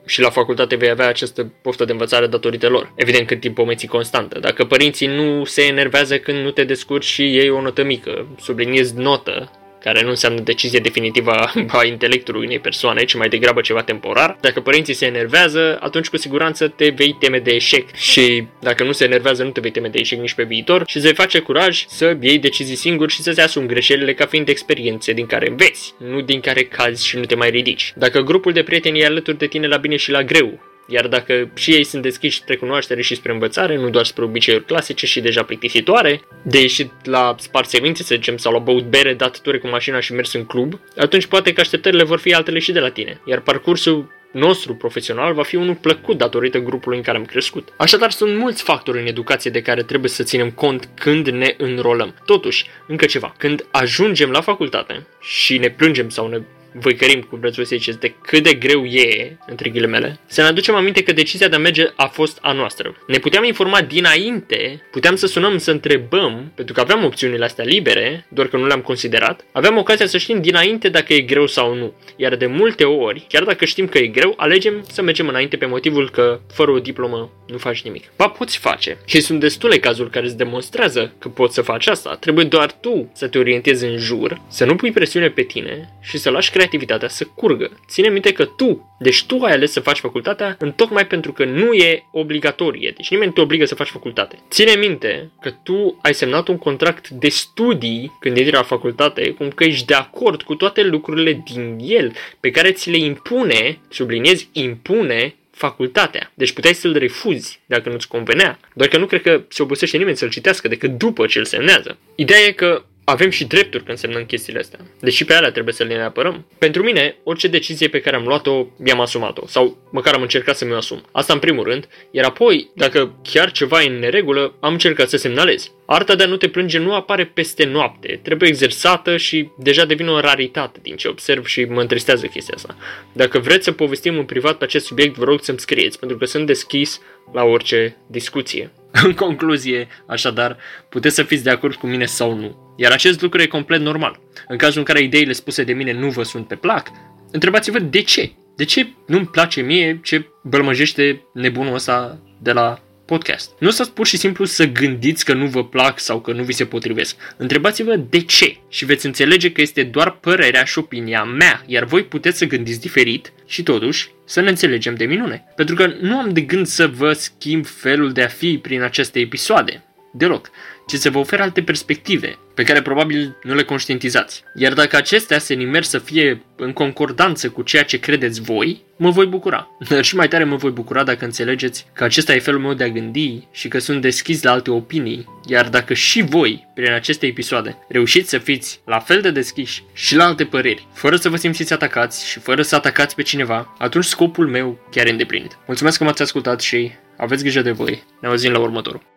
și 0.07 0.21
la 0.21 0.31
facultate 0.31 0.77
vei 0.77 0.91
avea 0.91 1.09
această 1.09 1.53
poftă 1.63 1.85
de 1.85 1.93
învățare 1.93 2.27
datorită 2.27 2.69
lor. 2.69 2.93
Evident, 2.95 3.27
cât 3.27 3.41
timp 3.41 3.59
o 3.59 3.65
menții 3.65 3.89
constantă. 3.89 4.39
Dacă 4.39 4.65
părinții 4.65 5.07
nu 5.07 5.45
se 5.45 5.63
enervează 5.63 6.19
când 6.19 6.39
nu 6.39 6.51
te 6.51 6.65
descurci 6.65 7.05
și 7.05 7.23
iei 7.23 7.51
o 7.51 7.61
notă 7.61 7.83
mică, 7.83 8.27
subliniezi 8.41 8.97
notă, 8.97 9.51
care 9.87 10.03
nu 10.03 10.09
înseamnă 10.09 10.41
decizie 10.41 10.79
definitivă 10.79 11.33
a 11.79 11.85
intelectului 11.85 12.45
unei 12.45 12.59
persoane, 12.59 13.05
ci 13.05 13.15
mai 13.15 13.29
degrabă 13.29 13.61
ceva 13.61 13.83
temporar. 13.83 14.37
Dacă 14.41 14.61
părinții 14.61 14.95
se 14.95 15.07
enervează, 15.07 15.79
atunci 15.81 16.09
cu 16.09 16.17
siguranță 16.17 16.69
te 16.69 16.89
vei 16.89 17.17
teme 17.21 17.39
de 17.39 17.51
eșec 17.51 17.95
și 17.95 18.47
dacă 18.61 18.85
nu 18.85 18.93
se 18.93 19.05
enervează, 19.05 19.43
nu 19.43 19.51
te 19.51 19.61
vei 19.61 19.71
teme 19.71 19.89
de 19.89 19.99
eșec 19.99 20.19
nici 20.19 20.35
pe 20.35 20.43
viitor 20.43 20.83
și 20.87 20.97
îți 20.97 21.05
vei 21.05 21.15
face 21.15 21.39
curaj 21.39 21.85
să 21.89 22.17
iei 22.21 22.39
decizii 22.39 22.77
singur 22.77 23.11
și 23.11 23.23
să-ți 23.23 23.41
asumi 23.41 23.67
greșelile 23.67 24.15
ca 24.15 24.27
fiind 24.27 24.49
experiențe 24.49 25.13
din 25.13 25.27
care 25.27 25.49
înveți, 25.49 25.95
nu 25.99 26.21
din 26.21 26.41
care 26.41 26.63
cazi 26.63 27.07
și 27.07 27.17
nu 27.17 27.25
te 27.25 27.35
mai 27.35 27.51
ridici. 27.51 27.93
Dacă 27.97 28.21
grupul 28.21 28.53
de 28.53 28.63
prieteni 28.63 29.01
e 29.01 29.07
alături 29.07 29.39
de 29.39 29.47
tine 29.47 29.67
la 29.67 29.77
bine 29.77 29.97
și 29.97 30.11
la 30.11 30.23
greu, 30.23 30.61
iar 30.87 31.07
dacă 31.07 31.51
și 31.55 31.73
ei 31.73 31.85
sunt 31.85 32.03
deschiși 32.03 32.39
spre 32.39 32.57
cunoaștere 32.57 33.03
și 33.03 33.15
spre 33.15 33.33
învățare, 33.33 33.77
nu 33.77 33.91
doar 33.91 34.05
spre 34.05 34.25
obiceiuri 34.25 34.65
clasice 34.65 35.07
și 35.07 35.21
deja 35.21 35.43
plictisitoare, 35.43 36.21
de 36.43 36.61
ieșit 36.61 36.91
la 37.05 37.35
spart 37.39 37.69
semințe, 37.69 38.03
să 38.03 38.15
zicem, 38.15 38.37
sau 38.37 38.53
la 38.53 38.59
băut 38.59 38.85
bere, 38.85 39.15
dat 39.15 39.41
ture 39.41 39.59
cu 39.59 39.69
mașina 39.69 40.01
și 40.01 40.13
mers 40.13 40.33
în 40.33 40.45
club, 40.45 40.81
atunci 40.97 41.27
poate 41.27 41.53
că 41.53 41.61
așteptările 41.61 42.05
vor 42.05 42.19
fi 42.19 42.35
altele 42.35 42.59
și 42.59 42.73
de 42.73 42.81
la 42.81 42.91
tine. 42.91 43.21
Iar 43.25 43.41
parcursul 43.41 44.15
nostru 44.33 44.75
profesional 44.75 45.35
va 45.35 45.43
fi 45.43 45.57
unul 45.57 45.75
plăcut 45.75 46.19
datorită 46.19 46.59
grupului 46.59 46.99
în 46.99 47.05
care 47.05 47.19
am 47.19 47.25
crescut. 47.25 47.73
Așadar, 47.77 48.11
sunt 48.11 48.37
mulți 48.37 48.63
factori 48.63 49.01
în 49.01 49.07
educație 49.07 49.51
de 49.51 49.63
care 49.63 49.83
trebuie 49.83 50.11
să 50.11 50.23
ținem 50.23 50.51
cont 50.51 50.89
când 50.95 51.29
ne 51.29 51.55
înrolăm. 51.59 52.15
Totuși, 52.25 52.67
încă 52.87 53.05
ceva, 53.05 53.35
când 53.39 53.67
ajungem 53.71 54.31
la 54.31 54.41
facultate 54.41 55.07
și 55.21 55.59
ne 55.59 55.71
plângem 55.71 56.09
sau 56.09 56.29
ne 56.29 56.41
văicărim, 56.81 57.21
cum 57.21 57.39
vreți 57.39 57.57
să 57.57 57.63
ziceți, 57.65 58.01
de 58.01 58.15
cât 58.23 58.43
de 58.43 58.55
greu 58.55 58.85
e, 58.85 59.37
între 59.47 59.69
ghilimele, 59.69 60.21
să 60.27 60.41
ne 60.41 60.47
aducem 60.47 60.75
aminte 60.75 61.03
că 61.03 61.13
decizia 61.13 61.49
de 61.49 61.55
a 61.57 61.59
merge 61.59 61.85
a 61.97 62.07
fost 62.07 62.39
a 62.41 62.53
noastră. 62.53 62.97
Ne 63.07 63.19
puteam 63.19 63.45
informa 63.45 63.83
dinainte, 63.83 64.83
puteam 64.91 65.17
să 65.17 65.27
sunăm 65.27 65.59
să 65.59 65.71
întrebăm, 65.71 66.53
pentru 66.55 66.75
că 66.75 66.81
aveam 66.81 67.05
opțiunile 67.05 67.45
astea 67.45 67.65
libere, 67.65 68.27
doar 68.29 68.47
că 68.47 68.57
nu 68.57 68.67
le-am 68.67 68.81
considerat, 68.81 69.45
aveam 69.53 69.77
ocazia 69.77 70.07
să 70.07 70.19
știm 70.19 70.41
dinainte 70.41 70.89
dacă 70.89 71.15
e 71.15 71.21
greu 71.21 71.47
sau 71.47 71.75
nu. 71.75 71.93
Iar 72.17 72.37
de 72.37 72.47
multe 72.47 72.85
ori, 72.85 73.27
chiar 73.29 73.45
dacă 73.45 73.65
știm 73.65 73.87
că 73.87 73.99
e 73.99 74.07
greu, 74.07 74.35
alegem 74.37 74.85
să 74.91 75.03
mergem 75.03 75.29
înainte 75.29 75.57
pe 75.57 75.67
motivul 75.67 76.11
că 76.11 76.41
fără 76.53 76.71
o 76.71 76.79
diplomă 76.79 77.31
nu 77.47 77.59
faci 77.59 77.83
nimic. 77.83 78.05
Ba, 78.17 78.29
poți 78.29 78.59
face. 78.59 78.99
Și 79.05 79.21
sunt 79.21 79.41
destule 79.41 79.79
cazuri 79.79 80.11
care 80.11 80.27
îți 80.27 80.37
demonstrează 80.37 81.13
că 81.19 81.29
poți 81.29 81.55
să 81.55 81.63
faci 81.63 81.87
asta. 81.87 82.17
Trebuie 82.21 82.45
doar 82.45 82.73
tu 82.73 83.11
să 83.15 83.29
te 83.29 83.39
orientezi 83.39 83.85
în 83.85 83.97
jur, 83.99 84.41
să 84.49 84.65
nu 84.65 84.77
pui 84.77 84.91
presiune 84.91 85.29
pe 85.29 85.43
tine 85.43 85.89
și 86.03 86.19
să 86.19 86.31
lași 86.31 86.51
creativitatea 86.51 86.66
să 87.09 87.25
curgă. 87.35 87.71
Ține 87.89 88.09
minte 88.09 88.33
că 88.33 88.45
tu, 88.45 88.97
deci 88.99 89.25
tu 89.25 89.39
ai 89.43 89.53
ales 89.53 89.73
să 89.73 89.81
faci 89.81 89.99
facultatea 89.99 90.57
în 90.59 90.73
tocmai 90.73 91.07
pentru 91.07 91.33
că 91.33 91.45
nu 91.45 91.73
e 91.73 92.05
obligatorie. 92.13 92.93
Deci 92.97 93.11
nimeni 93.11 93.29
nu 93.29 93.35
te 93.35 93.41
obligă 93.41 93.65
să 93.65 93.75
faci 93.75 93.89
facultate. 93.89 94.39
Ține 94.51 94.75
minte 94.79 95.31
că 95.41 95.51
tu 95.63 95.99
ai 96.03 96.15
semnat 96.15 96.49
un 96.49 96.59
contract 96.59 97.09
de 97.09 97.29
studii 97.29 98.17
când 98.21 98.37
intri 98.37 98.55
la 98.55 98.63
facultate, 98.63 99.31
cum 99.31 99.49
că 99.49 99.65
ești 99.65 99.87
de 99.87 99.95
acord 99.95 100.43
cu 100.43 100.55
toate 100.55 100.83
lucrurile 100.83 101.43
din 101.53 101.77
el 101.81 102.13
pe 102.41 102.51
care 102.51 102.71
ți 102.71 102.91
le 102.91 102.97
impune, 102.97 103.79
subliniez, 103.89 104.49
impune 104.53 105.35
facultatea. 105.51 106.33
Deci 106.35 106.53
puteai 106.53 106.75
să-l 106.75 106.99
refuzi 106.99 107.61
dacă 107.67 107.89
nu-ți 107.89 108.09
convenea. 108.09 108.59
Doar 108.75 108.89
că 108.89 108.99
nu 108.99 109.07
cred 109.07 109.23
că 109.23 109.43
se 109.49 109.63
obosește 109.63 109.97
nimeni 109.97 110.17
să-l 110.17 110.29
citească 110.29 110.69
decât 110.69 110.91
după 110.91 111.27
ce 111.27 111.39
îl 111.39 111.45
semnează. 111.45 111.99
Ideea 112.15 112.41
e 112.41 112.53
că 112.53 112.85
avem 113.09 113.31
și 113.31 113.45
drepturi 113.45 113.85
când 113.85 113.99
semnăm 113.99 114.25
chestiile 114.25 114.59
astea. 114.59 114.79
Deci 115.01 115.25
pe 115.25 115.35
alea 115.35 115.51
trebuie 115.51 115.75
să 115.75 115.85
le 115.85 115.95
apărăm. 115.95 116.47
Pentru 116.59 116.83
mine, 116.83 117.17
orice 117.23 117.49
decizie 117.49 117.89
pe 117.89 118.01
care 118.01 118.17
am 118.17 118.25
luat-o, 118.25 118.67
mi-am 118.77 119.01
asumat-o. 119.01 119.47
Sau 119.47 119.79
măcar 119.91 120.15
am 120.15 120.23
încercat 120.23 120.57
să 120.57 120.65
mi-o 120.65 120.77
asum. 120.77 121.03
Asta 121.13 121.33
în 121.33 121.39
primul 121.39 121.65
rând. 121.65 121.89
Iar 122.11 122.25
apoi, 122.25 122.71
dacă 122.75 123.15
chiar 123.23 123.51
ceva 123.53 123.83
e 123.83 123.89
în 123.89 123.99
neregulă, 123.99 124.55
am 124.61 124.73
încercat 124.73 125.09
să 125.09 125.17
semnalez. 125.17 125.71
Arta 125.87 126.15
de 126.15 126.23
a 126.23 126.27
nu 126.27 126.37
te 126.37 126.49
plânge 126.49 126.79
nu 126.79 126.95
apare 126.95 127.25
peste 127.25 127.65
noapte. 127.65 128.21
Trebuie 128.23 128.49
exersată 128.49 129.17
și 129.17 129.49
deja 129.59 129.85
devine 129.85 130.11
o 130.11 130.21
raritate 130.21 130.79
din 130.83 130.97
ce 130.97 131.09
observ 131.09 131.47
și 131.47 131.65
mă 131.65 131.81
întristează 131.81 132.27
chestia 132.27 132.55
asta. 132.57 132.77
Dacă 133.13 133.39
vreți 133.39 133.65
să 133.65 133.73
povestim 133.73 134.19
în 134.19 134.25
privat 134.25 134.59
pe 134.59 134.65
acest 134.65 134.87
subiect, 134.87 135.17
vă 135.17 135.25
rog 135.25 135.43
să-mi 135.43 135.59
scrieți, 135.59 135.99
pentru 135.99 136.17
că 136.17 136.25
sunt 136.25 136.47
deschis 136.47 137.01
la 137.33 137.43
orice 137.43 137.97
discuție. 138.07 138.73
În 139.05 139.13
concluzie, 139.13 139.89
așadar, 140.07 140.57
puteți 140.89 141.15
să 141.15 141.23
fiți 141.23 141.45
de 141.45 141.51
acord 141.51 141.75
cu 141.75 141.87
mine 141.87 142.05
sau 142.05 142.35
nu. 142.35 142.75
Iar 142.77 142.93
acest 142.93 143.21
lucru 143.21 143.41
e 143.41 143.47
complet 143.47 143.81
normal. 143.81 144.21
În 144.49 144.57
cazul 144.57 144.79
în 144.79 144.85
care 144.85 145.03
ideile 145.03 145.33
spuse 145.33 145.65
de 145.65 145.73
mine 145.73 145.93
nu 145.93 146.09
vă 146.09 146.23
sunt 146.23 146.49
pe 146.49 146.55
plac, 146.55 146.91
întrebați-vă 147.31 147.79
de 147.79 148.01
ce. 148.01 148.33
De 148.57 148.65
ce 148.65 148.89
nu-mi 149.07 149.27
place 149.27 149.61
mie 149.61 150.01
ce 150.03 150.27
bălmăjește 150.43 151.23
nebunul 151.33 151.75
ăsta 151.75 152.19
de 152.43 152.53
la 152.53 152.86
podcast. 153.07 153.51
Nu 153.59 153.71
stați 153.71 153.93
pur 153.93 154.07
și 154.07 154.17
simplu 154.17 154.45
să 154.45 154.67
gândiți 154.67 155.25
că 155.25 155.33
nu 155.33 155.47
vă 155.47 155.65
plac 155.65 156.01
sau 156.01 156.21
că 156.21 156.33
nu 156.33 156.43
vi 156.43 156.53
se 156.53 156.65
potrivesc. 156.65 157.17
Întrebați-vă 157.37 157.97
de 157.97 158.21
ce 158.21 158.57
și 158.69 158.85
veți 158.85 159.07
înțelege 159.07 159.53
că 159.53 159.61
este 159.61 159.83
doar 159.83 160.11
părerea 160.11 160.65
și 160.65 160.79
opinia 160.79 161.25
mea, 161.25 161.63
iar 161.67 161.85
voi 161.85 162.05
puteți 162.05 162.39
să 162.39 162.45
gândiți 162.45 162.81
diferit 162.81 163.33
și 163.47 163.63
totuși 163.63 164.09
să 164.25 164.41
ne 164.41 164.49
înțelegem 164.49 164.95
de 164.95 165.05
minune. 165.05 165.45
Pentru 165.57 165.75
că 165.75 165.95
nu 166.01 166.19
am 166.19 166.33
de 166.33 166.41
gând 166.41 166.67
să 166.67 166.87
vă 166.87 167.13
schimb 167.13 167.67
felul 167.67 168.13
de 168.13 168.23
a 168.23 168.29
fi 168.29 168.59
prin 168.59 168.83
aceste 168.83 169.19
episoade. 169.19 169.85
Deloc, 170.17 170.51
ci 170.87 170.95
se 170.95 171.09
vă 171.09 171.19
oferă 171.19 171.43
alte 171.43 171.63
perspective, 171.63 172.39
pe 172.55 172.63
care 172.63 172.83
probabil 172.83 173.37
nu 173.43 173.55
le 173.55 173.63
conștientizați. 173.63 174.43
Iar 174.55 174.73
dacă 174.73 174.97
acestea 174.97 175.39
se 175.39 175.55
nimer 175.55 175.83
să 175.83 175.99
fie 175.99 176.43
în 176.57 176.73
concordanță 176.73 177.49
cu 177.49 177.63
ceea 177.63 177.85
ce 177.85 178.01
credeți 178.01 178.41
voi, 178.41 178.83
mă 178.97 179.11
voi 179.11 179.27
bucura. 179.27 179.69
Dar 179.89 180.05
și 180.05 180.17
mai 180.17 180.29
tare 180.29 180.45
mă 180.45 180.57
voi 180.57 180.71
bucura 180.71 181.05
dacă 181.05 181.25
înțelegeți 181.25 181.87
că 181.93 182.05
acesta 182.05 182.35
e 182.35 182.39
felul 182.39 182.61
meu 182.61 182.75
de 182.75 182.85
a 182.85 182.89
gândi 182.89 183.47
și 183.51 183.69
că 183.69 183.79
sunt 183.79 184.01
deschis 184.01 184.43
la 184.43 184.51
alte 184.51 184.71
opinii. 184.71 185.27
Iar 185.47 185.69
dacă 185.69 185.95
și 185.95 186.23
voi, 186.23 186.67
prin 186.75 186.93
aceste 186.93 187.27
episoade, 187.27 187.79
reușiți 187.89 188.29
să 188.29 188.39
fiți 188.39 188.81
la 188.85 188.99
fel 188.99 189.21
de 189.21 189.31
deschiși 189.31 189.83
și 189.93 190.17
la 190.17 190.25
alte 190.25 190.45
păreri, 190.45 190.87
fără 190.93 191.17
să 191.17 191.29
vă 191.29 191.37
simțiți 191.37 191.73
atacați 191.73 192.29
și 192.29 192.39
fără 192.39 192.63
să 192.63 192.75
atacați 192.75 193.15
pe 193.15 193.23
cineva, 193.23 193.75
atunci 193.79 194.05
scopul 194.05 194.49
meu 194.49 194.79
chiar 194.91 195.07
e 195.07 195.11
îndeplinit. 195.11 195.59
Mulțumesc 195.67 195.99
că 195.99 196.05
m-ați 196.05 196.23
ascultat 196.23 196.61
și 196.61 196.91
aveți 197.17 197.43
grijă 197.43 197.63
de 197.63 197.71
voi. 197.71 198.03
Ne 198.21 198.29
auzim 198.29 198.53
la 198.53 198.59
următorul. 198.59 199.16